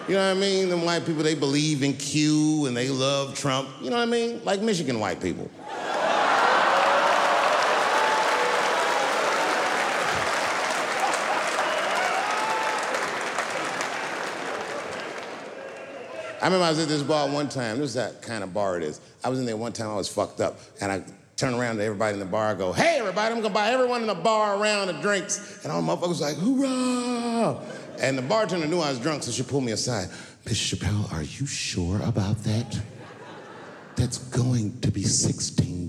[0.09, 0.68] You know what I mean?
[0.68, 3.68] Them white people, they believe in Q and they love Trump.
[3.80, 4.45] You know what I mean?
[4.45, 5.51] Like Michigan white people.
[16.45, 17.78] I remember I was at this bar one time.
[17.78, 19.01] This is that kind of bar it is.
[19.24, 20.61] I was in there one time, I was fucked up.
[20.82, 21.03] And I
[21.45, 24.07] turned around to everybody in the bar, go, hey, everybody, I'm gonna buy everyone in
[24.07, 25.62] the bar around the drinks.
[25.62, 27.61] And all the motherfuckers like, hoorah!
[28.01, 30.09] And the bartender knew I was drunk, so she pulled me aside.
[30.47, 32.80] Miss Chappelle, are you sure about that?
[33.95, 35.86] That's going to be $16.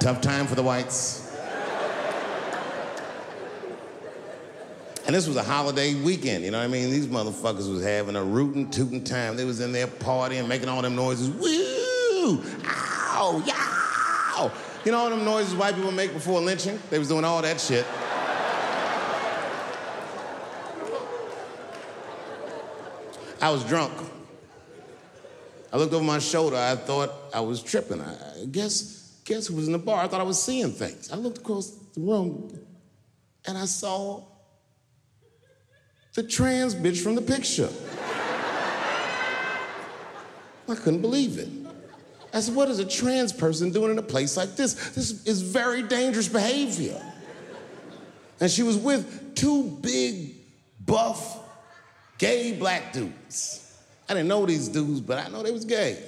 [0.00, 1.23] Tough time for the whites.
[5.06, 6.90] And this was a holiday weekend, you know what I mean?
[6.90, 9.36] These motherfuckers was having a rootin' tootin' time.
[9.36, 11.28] They was in there partying, making all them noises.
[11.28, 12.42] Woo!
[12.64, 13.42] Ow!
[13.46, 14.50] Yow!
[14.84, 16.78] You know all them noises white people make before lynching?
[16.88, 17.86] They was doing all that shit.
[23.42, 23.92] I was drunk.
[25.70, 26.56] I looked over my shoulder.
[26.56, 28.00] I thought I was tripping.
[28.00, 30.02] I guess, guess who was in the bar?
[30.02, 31.12] I thought I was seeing things.
[31.12, 32.58] I looked across the room
[33.46, 34.22] and I saw
[36.14, 37.68] the trans bitch from the picture.
[40.68, 41.48] I couldn't believe it.
[42.32, 44.74] I said, what is a trans person doing in a place like this?
[44.90, 47.00] This is very dangerous behavior.
[48.40, 50.34] And she was with two big,
[50.84, 51.38] buff,
[52.18, 53.60] gay black dudes.
[54.08, 56.02] I didn't know these dudes, but I know they was gay.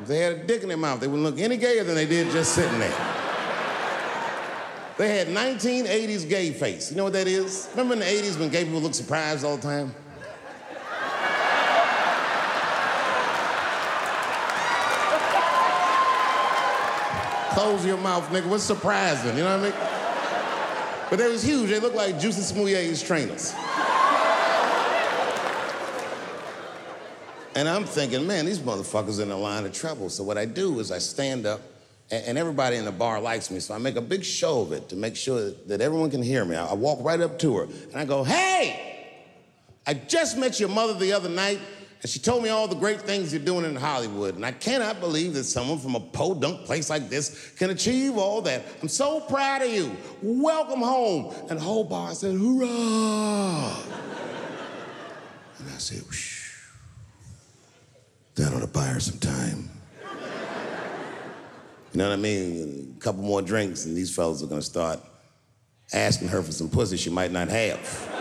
[0.00, 2.06] If they had a dick in their mouth, they wouldn't look any gayer than they
[2.06, 3.19] did just sitting there.
[5.00, 6.90] They had 1980s gay face.
[6.90, 7.70] You know what that is?
[7.70, 9.94] Remember in the 80s when gay people looked surprised all the time?
[17.54, 18.46] Close your mouth, nigga.
[18.46, 19.38] What's surprising?
[19.38, 21.08] You know what I mean?
[21.08, 21.70] But they was huge.
[21.70, 23.54] They looked like Jussie Smollett's trainers.
[27.56, 30.10] And I'm thinking, man, these motherfuckers in a line of trouble.
[30.10, 31.62] So what I do is I stand up,
[32.10, 34.88] and, everybody in the bar likes me, so I make a big show of it
[34.88, 36.56] to make sure that everyone can hear me.
[36.56, 39.16] I, walk right up to her, and I go, hey,
[39.86, 41.60] I just met your mother the other night,
[42.02, 44.34] and she told me all the great things you're doing in Hollywood.
[44.34, 48.40] And I cannot believe that someone from a podunk place like this can achieve all
[48.42, 48.62] that.
[48.80, 49.94] I'm so proud of you.
[50.22, 51.34] Welcome home.
[51.50, 52.66] And the whole bar said, hoorah.
[55.58, 56.56] and I said, Whoosh.
[58.36, 59.68] that ought to buy her some time.
[61.92, 62.94] You know what I mean?
[62.96, 65.00] A couple more drinks, and these fellas are gonna start
[65.92, 68.18] asking her for some pussy she might not have.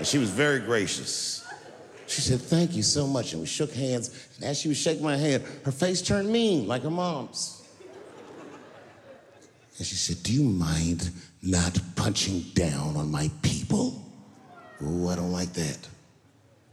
[0.00, 1.46] And she was very gracious.
[2.06, 3.32] She said, Thank you so much.
[3.32, 4.28] And we shook hands.
[4.36, 7.62] And as she was shaking my hand, her face turned mean, like her mom's.
[9.76, 11.10] And she said, Do you mind
[11.42, 14.02] not punching down on my people?
[14.82, 15.86] Oh, I don't like that.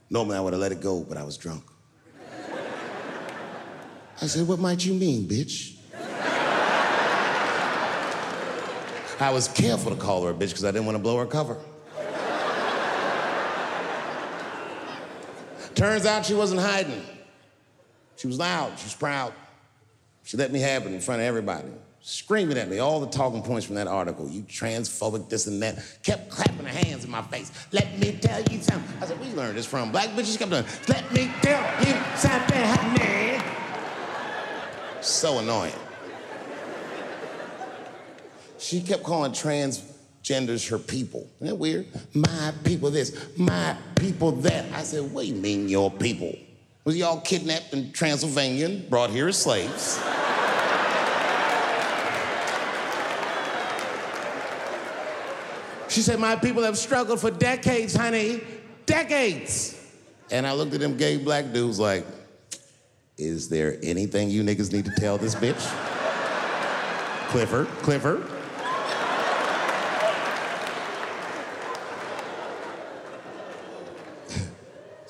[0.10, 1.64] Normally I would have let it go, but I was drunk.
[4.22, 5.76] I said, What might you mean, bitch?
[9.20, 11.26] I was careful to call her a bitch because I didn't want to blow her
[11.26, 11.58] cover.
[15.74, 17.03] Turns out she wasn't hiding.
[18.16, 19.34] She was loud, she was proud.
[20.24, 21.70] She let me have it in front of everybody,
[22.08, 24.30] screaming at me all the talking points from that article.
[24.30, 25.84] You transphobic, this and that.
[26.03, 27.51] Kept clapping her hands in my face.
[27.74, 29.01] Let me tell you something.
[29.01, 30.39] I said, we learned this from black bitches.
[30.39, 33.43] Kept doing, let me tell you something, honey.
[35.01, 35.74] So annoying.
[38.58, 41.28] She kept calling transgenders her people.
[41.36, 41.88] Isn't that weird?
[42.14, 44.72] My people this, my people that.
[44.72, 46.34] I said, what do you mean your people?
[46.86, 49.99] Was y'all kidnapped in Transylvania and brought here as slaves?
[55.89, 58.41] She said, My people have struggled for decades, honey.
[58.85, 59.73] Decades.
[60.31, 62.05] And I looked at them gay black dudes like,
[63.17, 65.61] Is there anything you niggas need to tell this bitch?
[67.29, 68.25] Clifford, Clifford.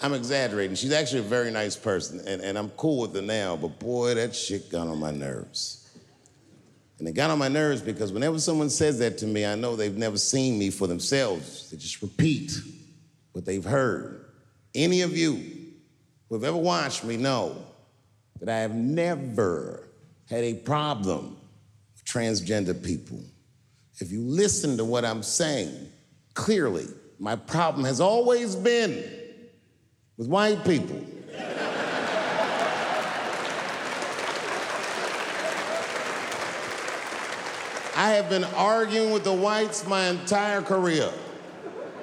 [0.02, 0.76] I'm exaggerating.
[0.76, 4.14] She's actually a very nice person, and, and I'm cool with her now, but boy,
[4.14, 5.87] that shit got on my nerves.
[7.00, 9.76] And it got on my nerves because whenever someone says that to me, I know
[9.76, 11.70] they've never seen me for themselves.
[11.70, 12.54] They just repeat
[13.34, 14.26] what they've heard.
[14.74, 15.44] Any of you
[16.28, 17.56] who have ever watched me know
[18.40, 19.88] that I have never
[20.30, 21.38] had a problem
[21.94, 23.20] with transgender people.
[24.00, 25.92] If you listen to what I'm saying,
[26.34, 26.86] clearly,
[27.20, 29.04] my problem has always been
[30.18, 31.04] with white people.
[37.98, 41.12] I have been arguing with the whites my entire career.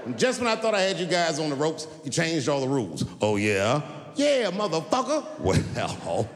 [0.05, 2.61] And just when I thought I had you guys on the ropes, you changed all
[2.61, 3.05] the rules.
[3.22, 3.80] Oh, yeah?
[4.16, 5.24] Yeah, motherfucker.
[5.38, 6.28] Well,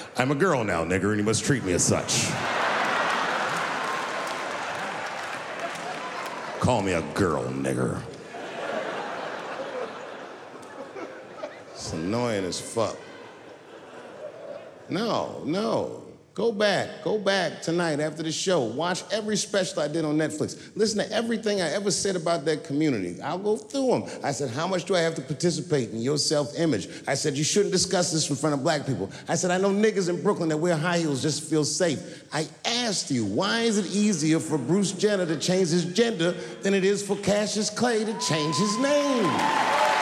[0.16, 2.30] I'm a girl now, nigger, and you must treat me as such.
[6.60, 8.00] Call me a girl, nigger.
[11.72, 12.96] It's annoying as fuck.
[14.88, 16.07] No, no.
[16.38, 18.60] Go back, go back tonight after the show.
[18.60, 20.70] Watch every special I did on Netflix.
[20.76, 23.20] Listen to everything I ever said about that community.
[23.20, 24.04] I'll go through them.
[24.22, 26.90] I said, How much do I have to participate in your self image?
[27.08, 29.10] I said, You shouldn't discuss this in front of black people.
[29.26, 32.22] I said, I know niggas in Brooklyn that wear high heels just to feel safe.
[32.32, 36.72] I asked you, why is it easier for Bruce Jenner to change his gender than
[36.72, 39.97] it is for Cassius Clay to change his name?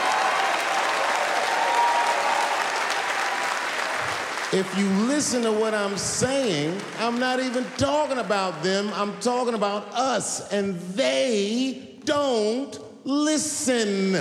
[4.57, 9.53] If you listen to what I'm saying, I'm not even talking about them, I'm talking
[9.53, 14.15] about us, and they don't listen.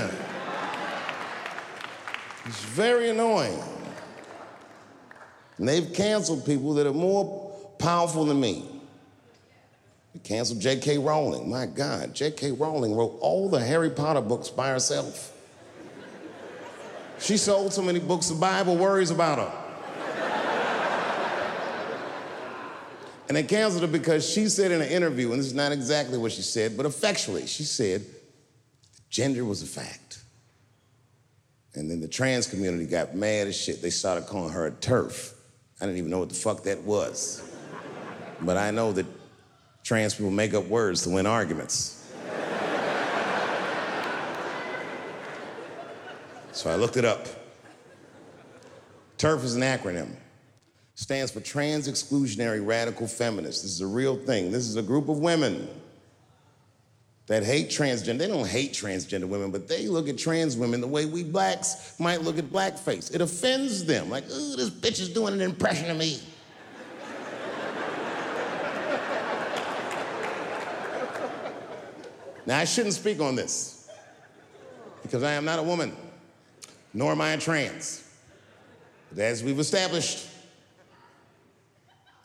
[2.44, 3.58] It's very annoying.
[5.58, 8.66] And they've canceled people that are more powerful than me.
[10.14, 10.98] They canceled J.K.
[10.98, 11.50] Rowling.
[11.50, 12.52] My God, J.K.
[12.52, 15.32] Rowling wrote all the Harry Potter books by herself.
[17.20, 19.65] She sold so many books, the Bible worries about her.
[23.28, 26.18] And they canceled her because she said in an interview, and this is not exactly
[26.18, 28.06] what she said, but effectually, she said
[29.10, 30.20] gender was a fact.
[31.74, 33.82] And then the trans community got mad as shit.
[33.82, 35.34] They started calling her a TERF.
[35.82, 37.42] I didn't even know what the fuck that was.
[38.42, 39.06] But I know that
[39.84, 42.08] trans people make up words to win arguments.
[46.52, 47.26] so I looked it up.
[49.18, 50.16] TERF is an acronym
[50.96, 53.62] stands for Trans Exclusionary Radical Feminists.
[53.62, 54.52] This is a real thing.
[54.52, 55.68] This is a group of women
[57.28, 58.20] that hate transgender.
[58.20, 62.00] They don't hate transgender women, but they look at trans women the way we blacks
[62.00, 63.14] might look at blackface.
[63.14, 64.10] It offends them.
[64.10, 66.20] Like, ooh, this bitch is doing an impression of me.
[72.46, 73.90] now, I shouldn't speak on this
[75.04, 75.94] because I am not a woman,
[76.94, 78.04] nor am I a trans.
[79.10, 80.30] But as we've established,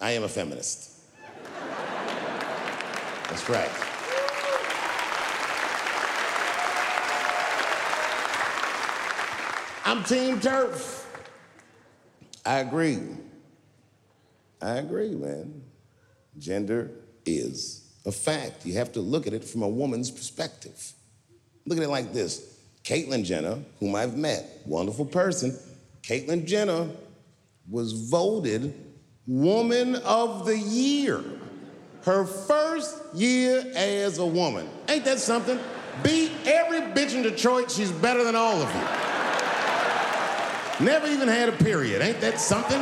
[0.00, 0.92] I am a feminist.
[3.28, 3.70] That's right.
[9.84, 11.04] I'm Team TERF.
[12.46, 13.00] I agree.
[14.62, 15.62] I agree, man.
[16.38, 16.90] Gender
[17.26, 18.64] is a fact.
[18.64, 20.92] You have to look at it from a woman's perspective.
[21.66, 25.58] Look at it like this Caitlyn Jenner, whom I've met, wonderful person,
[26.02, 26.88] Caitlyn Jenner
[27.68, 28.89] was voted
[29.26, 31.22] Woman of the Year.
[32.02, 34.68] Her first year as a woman.
[34.88, 35.58] Ain't that something?
[36.02, 38.80] Beat every bitch in Detroit, she's better than all of you.
[40.86, 42.00] Never even had a period.
[42.00, 42.80] Ain't that something?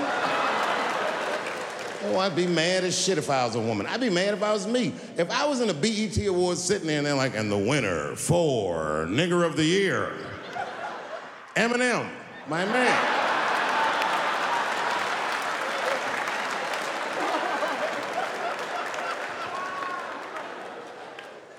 [2.04, 3.86] Oh, I'd be mad as shit if I was a woman.
[3.86, 4.94] I'd be mad if I was me.
[5.16, 8.14] If I was in a BET Awards sitting there and they're like, and the winner
[8.14, 10.12] for Nigger of the Year,
[11.56, 12.08] Eminem,
[12.48, 13.27] my man.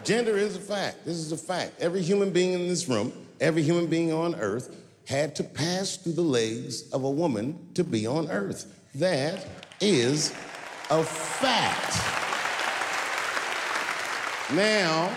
[0.09, 1.05] Gender is a fact.
[1.05, 1.73] This is a fact.
[1.79, 6.13] Every human being in this room, every human being on earth, had to pass through
[6.13, 8.73] the legs of a woman to be on earth.
[8.95, 9.45] That
[9.79, 10.31] is
[10.89, 11.95] a fact.
[14.55, 15.15] Now,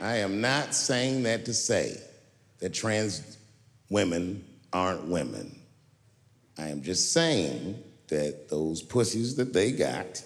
[0.00, 2.00] I am not saying that to say
[2.60, 3.36] that trans
[3.90, 4.42] women
[4.72, 5.60] aren't women.
[6.56, 10.22] I am just saying that those pussies that they got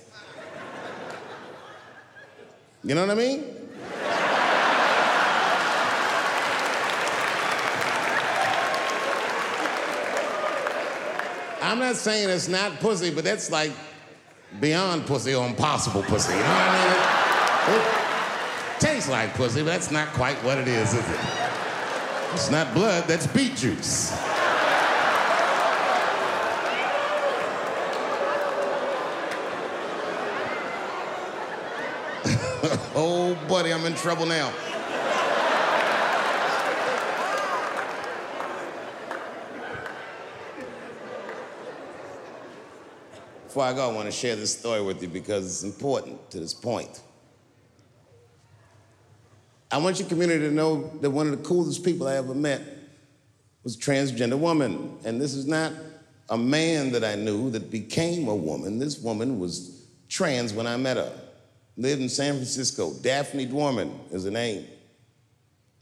[2.83, 3.45] you know what I mean?
[11.63, 13.71] I'm not saying it's not pussy, but that's like
[14.61, 16.33] beyond pussy or impossible pussy.
[16.33, 17.81] You know what I mean?
[18.75, 21.21] It tastes like pussy, but that's not quite what it is, is it?
[22.33, 24.13] It's not blood, that's beet juice.
[33.51, 34.53] buddy, I'm in trouble now.
[43.43, 46.39] Before I go, I want to share this story with you because it's important to
[46.39, 47.01] this point.
[49.73, 52.63] I want your community to know that one of the coolest people I ever met
[53.65, 54.97] was a transgender woman.
[55.05, 55.73] And this is not
[56.29, 58.79] a man that I knew that became a woman.
[58.79, 61.13] This woman was trans when I met her.
[61.81, 62.93] Lived in San Francisco.
[63.01, 64.67] Daphne Dorman is her name.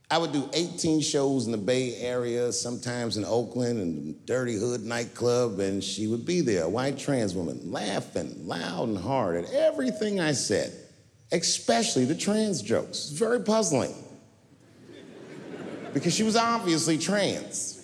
[0.09, 4.85] I would do 18 shows in the Bay Area, sometimes in Oakland and Dirty Hood
[4.85, 9.53] nightclub, and she would be there, a white trans woman, laughing loud and hard at
[9.53, 10.73] everything I said,
[11.33, 13.11] especially the trans jokes.
[13.11, 13.93] It's very puzzling
[15.93, 17.75] because she was obviously trans.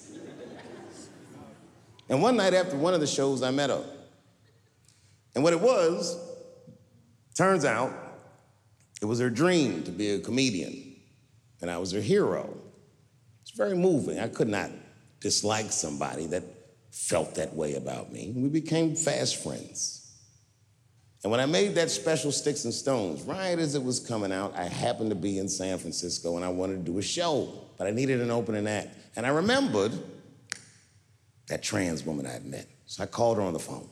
[2.09, 3.85] And one night after one of the shows, I met her.
[5.35, 6.17] And what it was,
[7.35, 8.04] turns out,
[9.05, 10.97] it was her dream to be a comedian
[11.61, 12.57] and I was her hero.
[13.43, 14.19] It's very moving.
[14.19, 14.71] I could not
[15.21, 16.43] dislike somebody that
[16.91, 18.33] felt that way about me.
[18.35, 20.11] We became fast friends.
[21.23, 24.57] And when I made that special Sticks and Stones, right as it was coming out,
[24.57, 27.87] I happened to be in San Francisco and I wanted to do a show, but
[27.87, 28.97] I needed an opening act.
[29.17, 29.93] And I remembered
[31.49, 32.67] that trans woman I had met.
[32.87, 33.87] So I called her on the phone.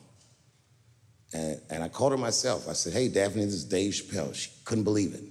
[1.35, 2.69] And, and I called her myself.
[2.69, 4.35] I said, Hey, Daphne, this is Dave Chappelle.
[4.35, 5.25] She couldn't believe it.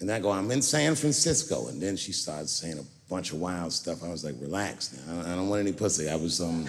[0.00, 1.68] And I go, I'm in San Francisco.
[1.68, 4.02] And then she started saying a bunch of wild stuff.
[4.02, 5.20] I was like, relax now.
[5.20, 6.10] I don't want any pussy.
[6.10, 6.68] I was, um.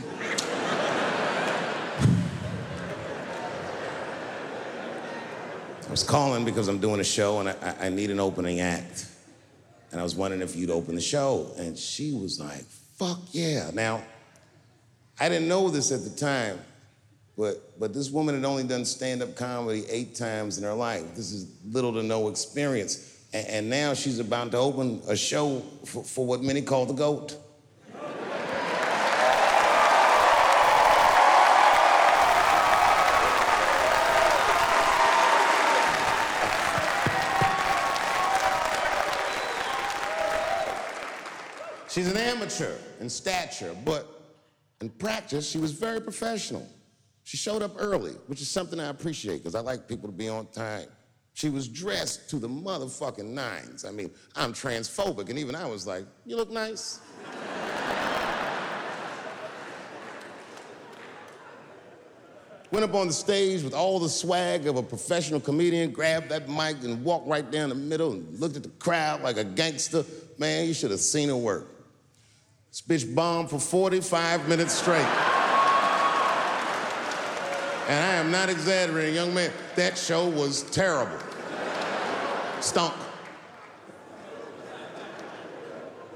[5.87, 9.07] I was calling because I'm doing a show and I, I need an opening act.
[9.91, 11.51] And I was wondering if you'd open the show.
[11.57, 12.65] And she was like,
[12.97, 13.71] fuck yeah.
[13.73, 14.03] Now,
[15.19, 16.59] I didn't know this at the time,
[17.37, 21.15] but, but this woman had only done stand up comedy eight times in her life.
[21.15, 23.21] This is little to no experience.
[23.33, 26.93] And, and now she's about to open a show for, for what many call the
[26.93, 27.37] GOAT.
[41.89, 44.07] She's an amateur in stature, but
[44.81, 46.67] in practice, she was very professional.
[47.23, 50.27] She showed up early, which is something I appreciate because I like people to be
[50.27, 50.87] on time.
[51.33, 53.85] She was dressed to the motherfucking nines.
[53.85, 56.99] I mean, I'm transphobic, and even I was like, you look nice.
[62.71, 66.49] Went up on the stage with all the swag of a professional comedian, grabbed that
[66.49, 70.03] mic and walked right down the middle and looked at the crowd like a gangster.
[70.39, 71.67] Man, you should have seen her work.
[72.69, 75.32] This bitch bombed for 45 minutes straight.
[77.93, 79.51] And I am not exaggerating, young man.
[79.75, 81.15] That show was terrible.
[82.59, 82.95] Stunk.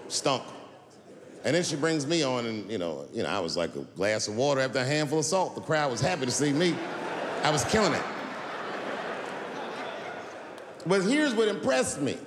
[0.07, 0.41] Stunk.
[1.45, 3.83] And then she brings me on, and you know, you know, I was like a
[3.95, 5.53] glass of water after a handful of salt.
[5.53, 6.75] The crowd was happy to see me.
[7.43, 8.03] I was killing it.
[10.87, 12.17] But here's what impressed me.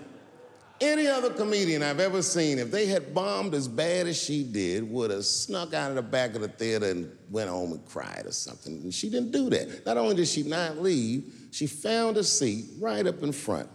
[0.81, 4.91] Any other comedian I've ever seen, if they had bombed as bad as she did,
[4.91, 8.23] would have snuck out of the back of the theater and went home and cried
[8.25, 8.81] or something.
[8.83, 9.85] And she didn't do that.
[9.85, 13.69] Not only did she not leave, she found a seat right up in front.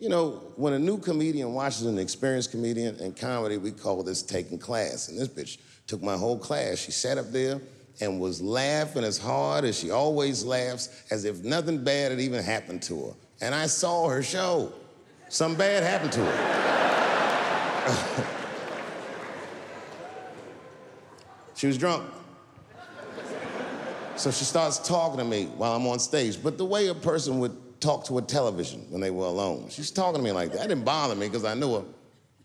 [0.00, 4.22] You know, when a new comedian watches an experienced comedian in comedy, we call this
[4.22, 5.08] taking class.
[5.08, 6.78] And this bitch took my whole class.
[6.78, 7.60] She sat up there
[8.00, 12.42] and was laughing as hard as she always laughs, as if nothing bad had even
[12.42, 13.12] happened to her.
[13.40, 14.72] And I saw her show.
[15.30, 17.84] Something bad happened to her.
[21.54, 22.04] she was drunk.
[24.16, 27.38] So she starts talking to me while I'm on stage, but the way a person
[27.38, 29.68] would talk to a television when they were alone.
[29.70, 30.62] She's talking to me like that.
[30.62, 31.84] That didn't bother me because I knew her,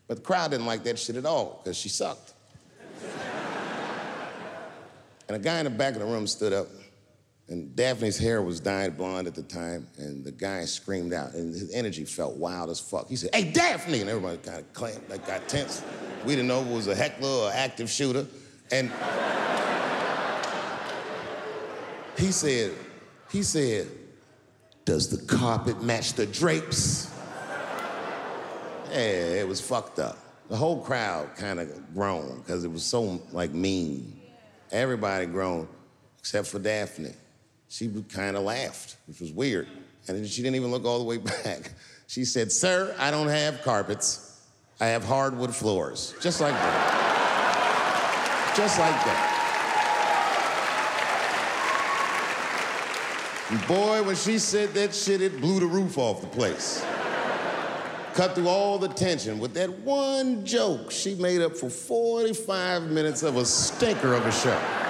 [0.08, 2.34] but the crowd didn't like that shit at all because she sucked.
[5.28, 6.68] and a guy in the back of the room stood up
[7.48, 11.54] and Daphne's hair was dyed blonde at the time, and the guy screamed out, and
[11.54, 13.08] his energy felt wild as fuck.
[13.08, 14.02] He said, Hey, Daphne!
[14.02, 15.84] And everybody kind of clamped, like got tense.
[16.26, 18.26] We didn't know if it was a heckler or active shooter.
[18.72, 18.92] And
[22.18, 22.72] he said,
[23.32, 23.90] he said,
[24.86, 27.12] Does the carpet match the drapes?
[28.90, 30.18] Yeah, it was fucked up.
[30.50, 34.20] The whole crowd kind of groaned because it was so like mean.
[34.72, 35.68] Everybody groaned
[36.18, 37.14] except for Daphne
[37.70, 39.68] she kind of laughed, which was weird.
[40.08, 41.72] And she didn't even look all the way back.
[42.08, 44.42] She said, Sir, I don't have carpets.
[44.80, 46.14] I have hardwood floors.
[46.22, 46.94] Just like that.
[48.56, 49.32] Just like that.
[53.52, 56.84] And boy, when she said that shit, it blew the roof off the place.
[58.14, 59.40] Cut through all the tension.
[59.40, 64.32] With that one joke, she made up for 45 minutes of a stinker of a
[64.32, 64.85] show.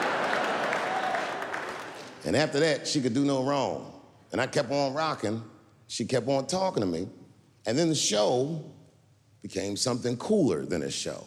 [2.26, 3.92] And after that, she could do no wrong.
[4.32, 5.44] And I kept on rocking.
[5.88, 7.08] She kept on talking to me.
[7.66, 8.64] And then the show
[9.42, 11.26] became something cooler than a show.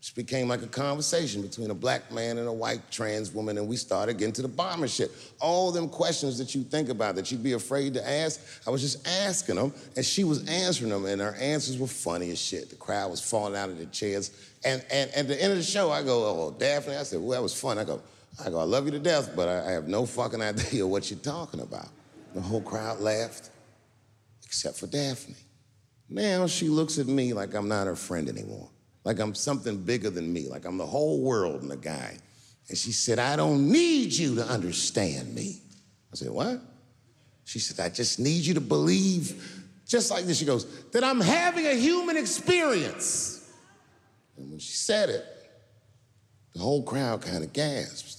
[0.00, 3.68] It became like a conversation between a black man and a white trans woman, and
[3.68, 5.10] we started getting to the bottom of shit.
[5.40, 8.80] All them questions that you think about that you'd be afraid to ask, I was
[8.80, 12.70] just asking them, and she was answering them, and her answers were funny as shit.
[12.70, 14.30] The crowd was falling out of their chairs.
[14.64, 17.32] And, and, at the end of the show, I go, oh, Daphne, I said, well,
[17.32, 17.76] that was fun.
[17.76, 18.00] I go,
[18.44, 21.10] I go, I love you to death, but I, I have no fucking idea what
[21.10, 21.88] you're talking about.
[22.34, 23.50] The whole crowd laughed,
[24.44, 25.34] except for Daphne.
[26.08, 28.68] Now she looks at me like I'm not her friend anymore,
[29.04, 32.16] like I'm something bigger than me, like I'm the whole world and a guy.
[32.68, 35.60] And she said, I don't need you to understand me.
[36.12, 36.60] I said, What?
[37.44, 40.38] She said, I just need you to believe, just like this.
[40.38, 43.50] She goes, that I'm having a human experience.
[44.36, 45.24] And when she said it,
[46.54, 48.09] the whole crowd kind of gasped.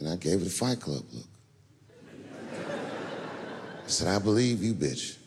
[0.00, 1.26] And I gave it a Fight Club look.
[3.84, 5.18] I said, I believe you, bitch.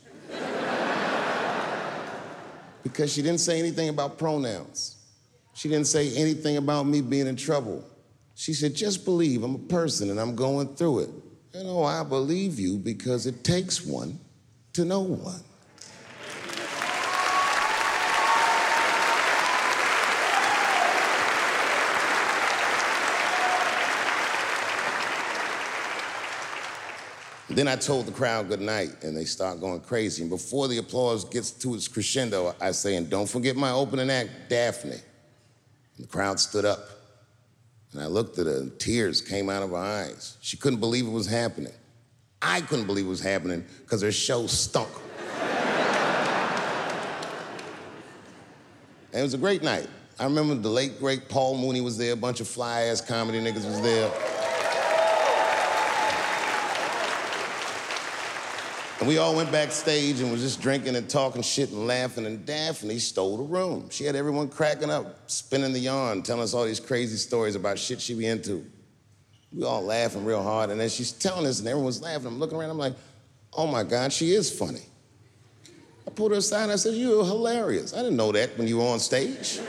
[2.83, 4.97] because she didn't say anything about pronouns.
[5.53, 7.83] She didn't say anything about me being in trouble.
[8.35, 11.09] She said, just believe I'm a person and I'm going through it.
[11.53, 14.19] You oh, know, I believe you because it takes one
[14.73, 15.41] to know one.
[27.55, 30.23] Then I told the crowd good night, and they start going crazy.
[30.23, 34.09] And before the applause gets to its crescendo, I say, and don't forget my opening
[34.09, 34.91] act, Daphne.
[34.91, 35.01] And
[36.03, 36.89] the crowd stood up.
[37.91, 40.37] And I looked at her, and tears came out of her eyes.
[40.41, 41.73] She couldn't believe it was happening.
[42.41, 44.89] I couldn't believe it was happening because her show stunk.
[49.11, 49.87] and it was a great night.
[50.19, 53.39] I remember the late, great Paul Mooney was there, a bunch of fly ass comedy
[53.39, 54.11] niggas was there.
[59.03, 62.25] And we all went backstage and was just drinking and talking shit and laughing.
[62.25, 63.89] And Daphne stole the room.
[63.89, 67.77] She had everyone cracking up, spinning the yarn, telling us all these crazy stories about
[67.77, 68.65] shit she be into.
[69.51, 70.69] We all laughing real hard.
[70.69, 72.27] And then she's telling us, and everyone's laughing.
[72.27, 72.95] I'm looking around, I'm like,
[73.51, 74.83] oh my God, she is funny.
[76.07, 77.93] I pulled her aside and I said, You're hilarious.
[77.93, 79.59] I didn't know that when you were on stage.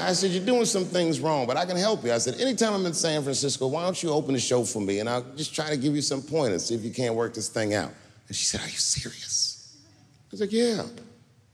[0.00, 2.12] I said, You're doing some things wrong, but I can help you.
[2.12, 5.00] I said, Anytime I'm in San Francisco, why don't you open the show for me
[5.00, 7.48] and I'll just try to give you some pointers, see if you can't work this
[7.48, 7.92] thing out.
[8.28, 9.76] And she said, Are you serious?
[9.76, 10.84] I was like, Yeah.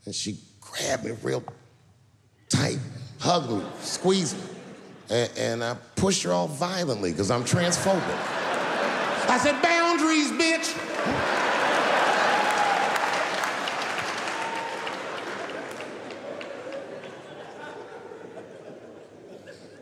[0.05, 1.43] And she grabbed me real
[2.49, 2.79] tight,
[3.19, 4.45] hugged me, squeezed me.
[5.11, 8.03] And, and I pushed her off violently because I'm transphobic.
[9.29, 11.34] I said, Boundaries, bitch.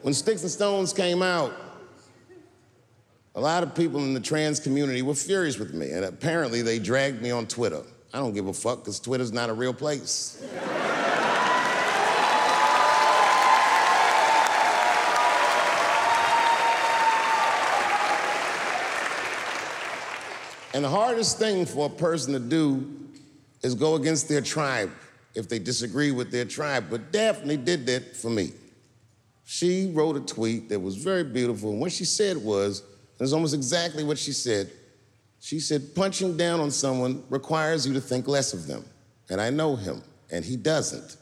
[0.02, 1.52] When Sticks and Stones came out,
[3.36, 6.80] a lot of people in the trans community were furious with me, and apparently they
[6.80, 7.82] dragged me on Twitter.
[8.12, 10.42] I don't give a fuck because Twitter's not a real place.
[20.74, 22.92] and the hardest thing for a person to do
[23.62, 24.90] is go against their tribe
[25.36, 26.86] if they disagree with their tribe.
[26.90, 28.52] But Daphne did that for me
[29.44, 31.70] she wrote a tweet that was very beautiful.
[31.70, 34.70] And what she said was, it was almost exactly what she said.
[35.40, 38.84] She said, punching down on someone requires you to think less of them.
[39.28, 41.16] And I know him, and he doesn't.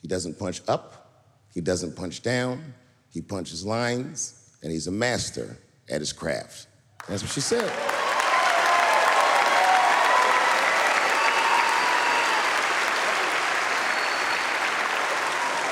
[0.00, 2.74] He doesn't punch up, he doesn't punch down,
[3.10, 5.56] he punches lines, and he's a master
[5.88, 6.66] at his craft.
[7.08, 7.70] That's what she said.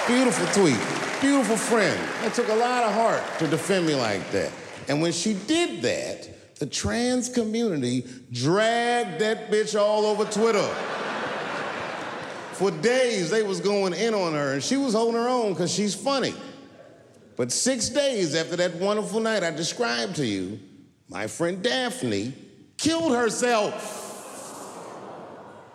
[0.07, 1.99] Beautiful tweet beautiful friend.
[2.25, 4.53] It took a lot of heart to defend me like that.
[4.89, 10.68] And when she did that, the trans community dragged that bitch all over Twitter.
[12.53, 15.73] For days, they was going in on her, and she was holding her own because
[15.73, 16.35] she's funny.
[17.37, 20.61] But six days after that wonderful night I described to you,
[21.09, 22.35] my friend Daphne
[22.77, 23.97] killed herself.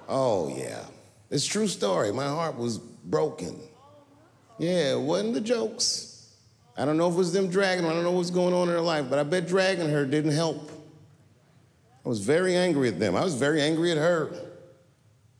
[0.07, 0.85] Oh, yeah.
[1.31, 2.11] It's true story.
[2.11, 3.59] My heart was broken.
[4.57, 6.33] Yeah, it wasn't the jokes.
[6.77, 7.91] I don't know if it was them dragging her.
[7.91, 10.31] I don't know what's going on in her life, but I bet dragging her didn't
[10.31, 10.71] help.
[12.05, 13.15] I was very angry at them.
[13.15, 14.29] I was very angry at her.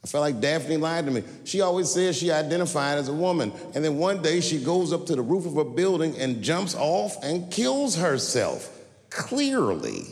[0.04, 1.24] I felt like Daphne lied to me.
[1.44, 3.52] She always says she identified as a woman.
[3.74, 6.76] And then one day she goes up to the roof of a building and jumps
[6.76, 8.72] off and kills herself.
[9.10, 10.06] Clearly,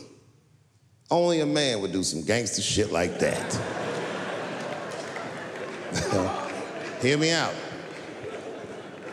[1.10, 3.54] only a man would do some gangster shit like that.
[7.00, 7.54] Hear me out.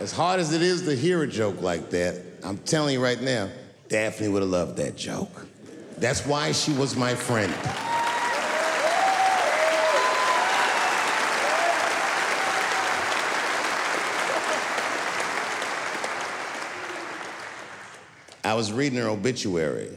[0.02, 3.22] As hard as it is to hear a joke like that, I'm telling you right
[3.22, 3.52] now,
[3.88, 5.46] Daphne would have loved that joke.
[6.00, 7.54] That's why she was my friend.
[18.44, 19.96] I was reading her obituary,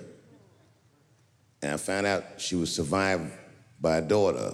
[1.62, 3.32] and I found out she was survived
[3.80, 4.52] by a daughter.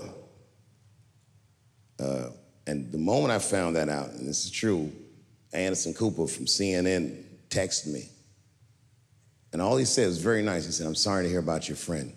[1.99, 2.29] Uh,
[2.69, 4.93] and the moment I found that out, and this is true,
[5.53, 8.09] Anderson Cooper from CNN texted me.
[9.53, 10.65] And all he said was very nice.
[10.65, 12.13] He said, I'm sorry to hear about your friend.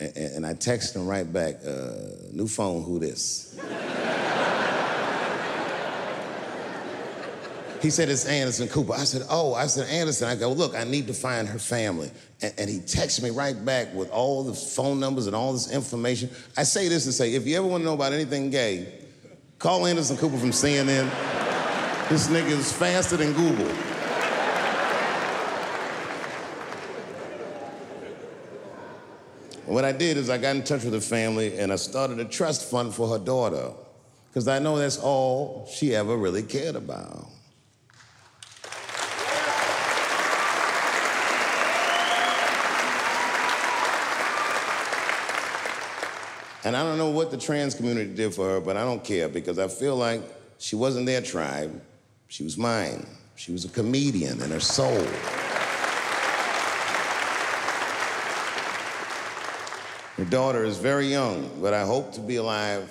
[0.00, 3.56] And, and I texted him right back, uh, new phone, who this?
[7.82, 8.94] he said, it's Anderson Cooper.
[8.94, 10.28] I said, oh, I said, Anderson.
[10.28, 12.10] I go, look, I need to find her family.
[12.40, 15.70] And, and he texted me right back with all the phone numbers and all this
[15.70, 16.30] information.
[16.56, 19.04] I say this to say, if you ever want to know about anything gay,
[19.58, 21.10] call Anderson Cooper from CNN.
[22.08, 23.74] This nigga is faster than Google.
[29.66, 32.24] what I did is I got in touch with the family and I started a
[32.24, 33.72] trust fund for her daughter
[34.28, 37.28] because I know that's all she ever really cared about.
[46.64, 49.28] And I don't know what the trans community did for her, but I don't care
[49.28, 50.22] because I feel like
[50.58, 51.80] she wasn't their tribe,
[52.28, 53.06] she was mine.
[53.36, 55.04] She was a comedian in her soul.
[60.16, 62.90] Her daughter is very young, but I hope to be alive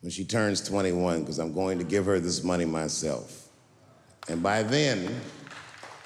[0.00, 3.48] when she turns 21 because I'm going to give her this money myself.
[4.28, 5.20] And by then,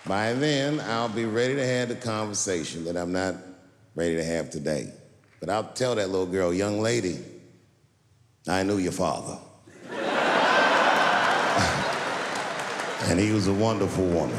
[0.07, 3.35] by then, I'll be ready to have the conversation that I'm not
[3.95, 4.91] ready to have today.
[5.41, 7.19] But I'll tell that little girl, young lady,
[8.49, 9.39] I knew your father.
[13.05, 14.37] and he was a wonderful woman.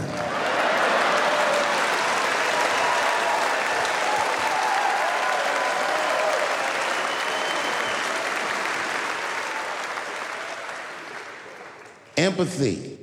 [12.18, 12.98] Empathy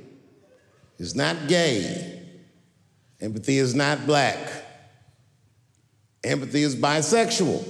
[0.97, 2.21] is not gay.
[3.21, 4.37] Empathy is not black.
[6.23, 7.67] Empathy is bisexual.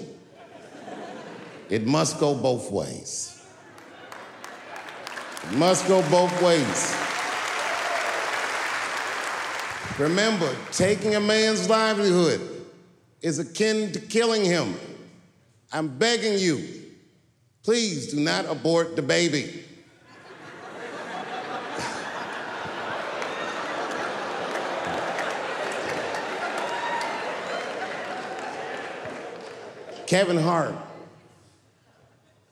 [1.69, 3.32] It must go both ways.
[5.43, 6.95] It must go both ways.
[9.99, 12.41] Remember, taking a man's livelihood
[13.21, 14.75] is akin to killing him.
[15.71, 16.67] I'm begging you,
[17.63, 19.63] please do not abort the baby.
[30.07, 30.75] Kevin Hart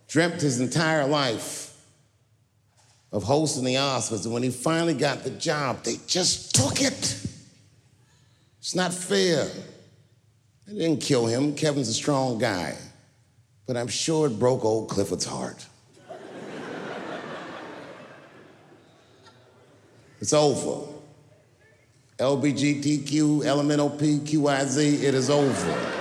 [0.08, 1.71] dreamt his entire life
[3.12, 7.18] of hosting the Oscars, and when he finally got the job, they just took it.
[8.60, 9.50] It's not fair.
[10.68, 11.56] They didn't kill him.
[11.56, 12.78] Kevin's a strong guy.
[13.66, 15.66] But I'm sure it broke old Clifford's heart.
[20.22, 20.88] it's over.
[22.18, 25.98] LBGTQ, LMNOP, it is over.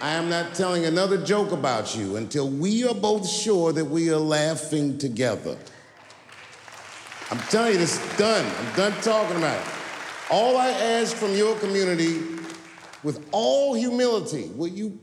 [0.00, 4.10] I am not telling another joke about you until we are both sure that we
[4.10, 5.56] are laughing together.
[7.30, 8.44] I'm telling you, this is done.
[8.44, 9.72] I'm done talking about it.
[10.30, 12.20] All I ask from your community,
[13.02, 14.98] with all humility, will you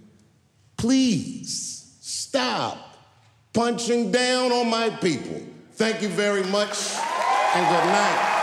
[0.77, 2.97] please stop
[3.53, 5.41] punching down on my people?
[5.73, 6.95] Thank you very much,
[7.55, 8.34] and good night.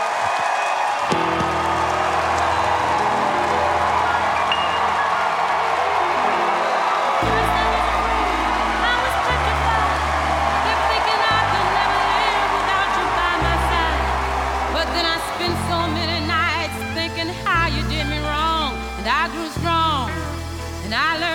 [20.93, 21.32] and I learned.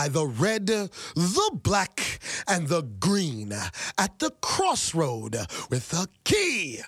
[0.00, 3.52] By the red, the black, and the green
[3.98, 5.36] at the crossroad
[5.68, 6.80] with a key